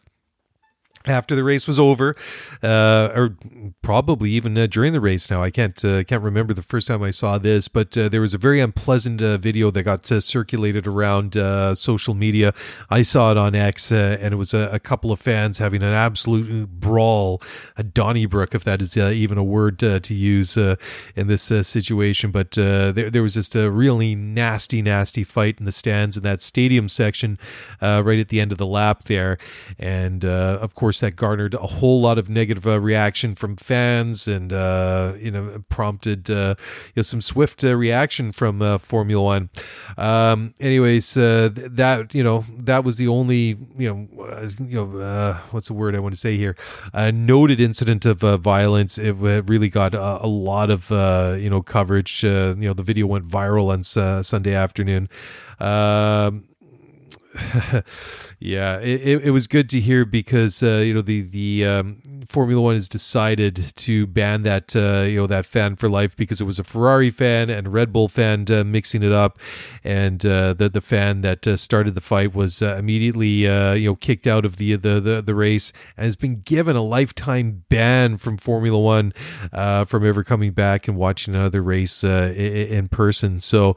[1.07, 2.15] after the race was over,
[2.63, 3.37] uh, or
[3.83, 5.31] probably even uh, during the race.
[5.31, 8.21] Now I can't uh, can't remember the first time I saw this, but uh, there
[8.21, 11.35] was a very unpleasant uh, video that got uh, circulated around
[11.77, 12.55] social media.
[12.91, 15.93] I saw it on X, and it was a, a, couple of fans having an
[15.93, 17.41] absolute brawl,
[17.77, 22.31] a Donnybrook, if that is even a word to use in this situation.
[22.31, 26.41] But there there was just a really nasty, nasty fight in the stands in that
[26.41, 27.39] stadium section,
[27.83, 29.39] right at the end of the lap there,
[29.79, 34.29] and of course course, that garnered a whole lot of negative uh, reaction from fans,
[34.29, 36.55] and uh, you know prompted uh,
[36.89, 39.51] you know, some swift uh, reaction from uh, Formula One.
[39.99, 44.09] Um, anyways, uh, that you know that was the only you know
[44.65, 46.57] you know what's the word I want to say here
[46.93, 48.99] A noted incident of violence.
[48.99, 50.91] It really got a, a lot of
[51.41, 52.23] you know coverage.
[52.23, 53.83] you know the video went viral on
[54.23, 55.09] Sunday afternoon.
[55.59, 56.45] Um,
[58.39, 62.63] yeah, it, it was good to hear because uh, you know the the um, Formula
[62.63, 66.45] One has decided to ban that uh, you know that fan for life because it
[66.45, 69.39] was a Ferrari fan and Red Bull fan uh, mixing it up,
[69.83, 73.97] and uh, the the fan that uh, started the fight was uh, immediately you know
[73.97, 78.17] kicked out of the, the the the race and has been given a lifetime ban
[78.17, 79.13] from Formula One
[79.87, 83.41] from ever coming back and watching another race in person.
[83.41, 83.75] So,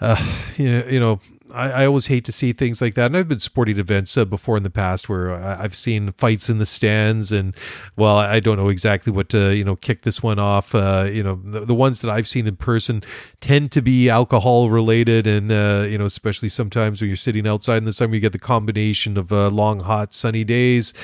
[0.56, 1.20] you you know
[1.52, 3.06] I, I, always hate to see things like that.
[3.06, 6.58] And I've been sporting events uh, before in the past where I've seen fights in
[6.58, 7.56] the stands, and
[7.96, 10.74] well, I don't know exactly what to you know kick this one off.
[10.74, 13.02] Uh, you know, the, the, ones that I've seen in person
[13.40, 17.78] tend to be alcohol related, and uh, you know, especially sometimes when you're sitting outside
[17.78, 20.94] in the summer, you get the combination of uh, long, hot, sunny days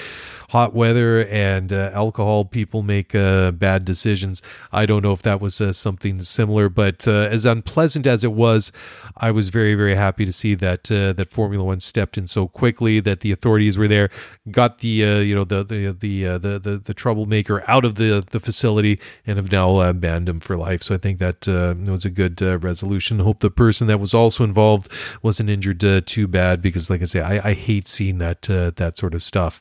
[0.48, 4.40] hot weather and uh, alcohol, people make uh, bad decisions.
[4.72, 8.32] I don't know if that was uh, something similar, but uh, as unpleasant as it
[8.32, 8.72] was,
[9.16, 12.48] I was very, very happy to see that uh, that Formula One stepped in so
[12.48, 14.08] quickly, that the authorities were there,
[14.50, 18.24] got the uh, you know the the the, the, the the troublemaker out of the
[18.30, 20.82] the facility, and have now banned him for life.
[20.82, 23.18] So I think that was a good resolution.
[23.18, 24.90] Hope the person that was also involved
[25.22, 29.14] wasn't injured too bad, because like I say, I, I hate seeing that that sort
[29.14, 29.60] of stuff.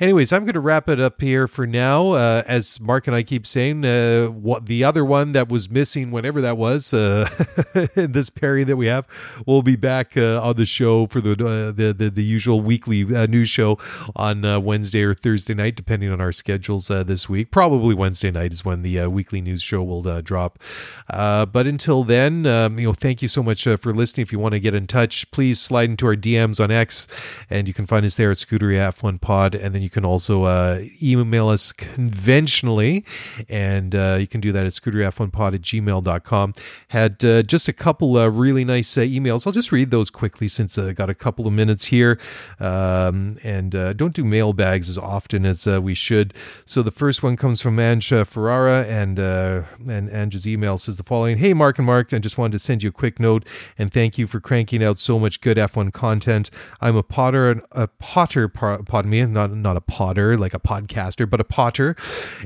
[0.00, 2.12] Anyways, I'm going to wrap it up here for now.
[2.12, 6.12] Uh, as Mark and I keep saying, uh, what the other one that was missing,
[6.12, 7.28] whenever that was, uh,
[7.96, 9.08] this Perry that we have,
[9.44, 13.02] will be back uh, on the show for the uh, the, the, the usual weekly
[13.12, 13.76] uh, news show
[14.14, 17.50] on Wednesday or Thursday night, depending on our schedules this week.
[17.50, 20.60] Probably Wednesday night is when the weekly news show will drop.
[21.08, 24.22] but until then, um, you know, thank you so much for listening.
[24.22, 27.08] If you want to get in touch, please slide into our DMs on X,
[27.50, 30.04] and you can find us there at Scuderia F1 Pod, and then you you can
[30.04, 33.06] also uh, email us conventionally,
[33.48, 36.54] and uh, you can do that at scuderiaf1pod at gmail.com.
[36.88, 39.46] Had uh, just a couple of really nice uh, emails.
[39.46, 42.20] I'll just read those quickly since I got a couple of minutes here.
[42.60, 46.34] Um, and uh, don't do mailbags as often as uh, we should.
[46.66, 51.38] So the first one comes from Anja Ferrara, and, and Anja's email says the following
[51.38, 53.46] Hey, Mark and Mark, I just wanted to send you a quick note
[53.78, 56.50] and thank you for cranking out so much good F1 content.
[56.78, 61.40] I'm a potter, a potter, pardon me, not, not a potter, like a podcaster, but
[61.40, 61.96] a potter,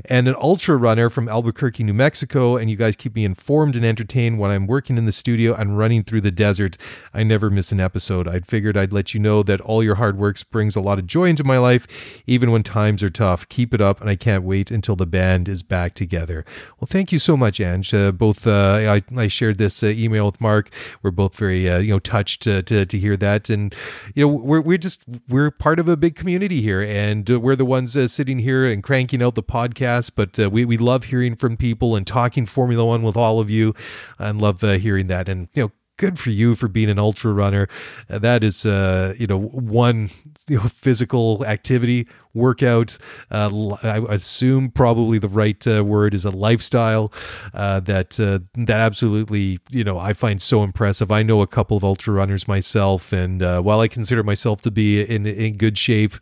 [0.05, 2.55] and an ultra runner from Albuquerque, New Mexico.
[2.55, 5.77] And you guys keep me informed and entertained when I'm working in the studio and
[5.77, 6.77] running through the desert.
[7.13, 8.27] I never miss an episode.
[8.27, 11.07] I figured I'd let you know that all your hard work brings a lot of
[11.07, 13.47] joy into my life, even when times are tough.
[13.49, 16.45] Keep it up, and I can't wait until the band is back together.
[16.79, 17.93] Well, thank you so much, Ange.
[17.93, 20.69] Uh, both uh, I, I shared this uh, email with Mark.
[21.01, 23.75] We're both very uh, you know touched to, to, to hear that, and
[24.15, 27.55] you know we're we're just we're part of a big community here, and uh, we're
[27.55, 30.11] the ones uh, sitting here and cranking out the podcast.
[30.15, 33.73] But we we love hearing from people and talking Formula One with all of you,
[34.19, 35.27] and love hearing that.
[35.29, 37.67] And you know good for you for being an ultra runner.
[38.09, 40.09] Uh, that is, uh, you know, one
[40.47, 42.97] you know, physical activity workout.
[43.29, 47.13] Uh, I assume probably the right uh, word is a lifestyle
[47.53, 51.11] uh, that uh, that absolutely you know I find so impressive.
[51.11, 54.71] I know a couple of ultra runners myself, and uh, while I consider myself to
[54.71, 56.13] be in in good shape,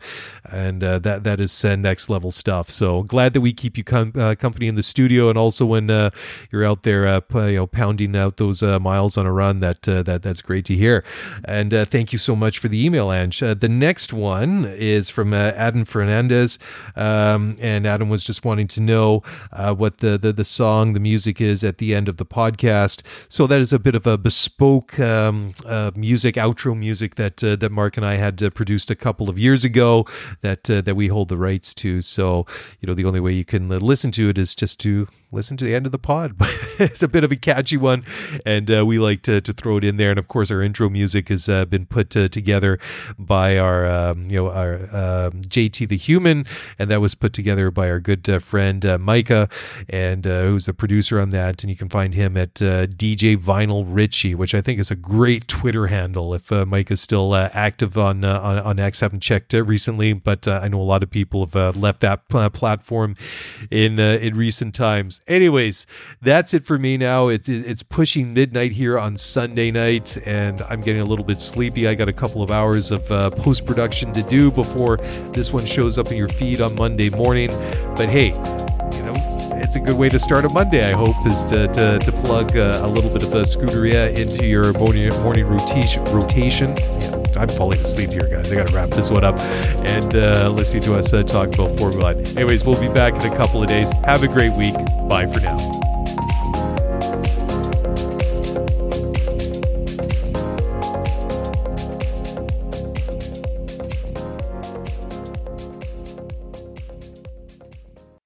[0.50, 2.70] and uh, that that is next level stuff.
[2.70, 5.88] So glad that we keep you com- company in the studio, and also when
[6.50, 9.60] you're out there, you know, pounding out those miles on a run.
[9.60, 11.04] That that that's great to hear.
[11.44, 13.40] And thank you so much for the email, Ange.
[13.40, 16.58] the next one is from Adam for Fernandez.
[16.96, 19.22] Um, and Adam was just wanting to know
[19.52, 23.02] uh, what the, the, the song, the music is at the end of the podcast.
[23.28, 27.54] So that is a bit of a bespoke um, uh, music, outro music that uh,
[27.54, 30.04] that Mark and I had uh, produced a couple of years ago
[30.40, 32.02] that uh, that we hold the rights to.
[32.02, 32.46] So
[32.80, 35.64] you know the only way you can listen to it is just to listen to
[35.64, 36.34] the end of the pod.
[36.78, 38.02] It's a bit of a catchy one,
[38.44, 40.10] and uh, we like to, to throw it in there.
[40.10, 42.78] And of course, our intro music has uh, been put uh, together
[43.18, 46.46] by our um, you know our JT the Human,
[46.78, 49.48] and that was put together by our good uh, friend uh, Micah,
[49.88, 51.62] and uh, who's a producer on that.
[51.62, 54.96] And you can find him at uh, DJ Vinyl Richie, which I think is a
[54.96, 56.34] great Twitter handle.
[56.34, 60.48] If uh, Mike is still uh, active on, on on X, haven't checked recently, but
[60.48, 63.14] I know a lot of people have left that platform
[63.70, 65.86] in in recent times anyways,
[66.20, 67.28] that's it for me now.
[67.28, 71.40] It, it, it's pushing midnight here on Sunday night, and I'm getting a little bit
[71.40, 71.88] sleepy.
[71.88, 74.98] I got a couple of hours of uh, post production to do before
[75.32, 77.48] this one shows up in your feed on Monday morning.
[77.96, 79.14] But hey, you know,
[79.56, 82.56] it's a good way to start a Monday, I hope, is to, to, to plug
[82.56, 86.04] uh, a little bit of a Scuderia into your morning, morning rotation.
[86.04, 86.76] rotation.
[86.76, 88.52] Yeah, I'm falling asleep here, guys.
[88.52, 89.40] I got to wrap this one up
[89.84, 92.24] and uh, listening to us uh, talk about Formula One.
[92.36, 93.90] Anyways, we'll be back in a couple of days.
[94.04, 94.74] Have a great week.
[95.08, 95.81] Bye for now.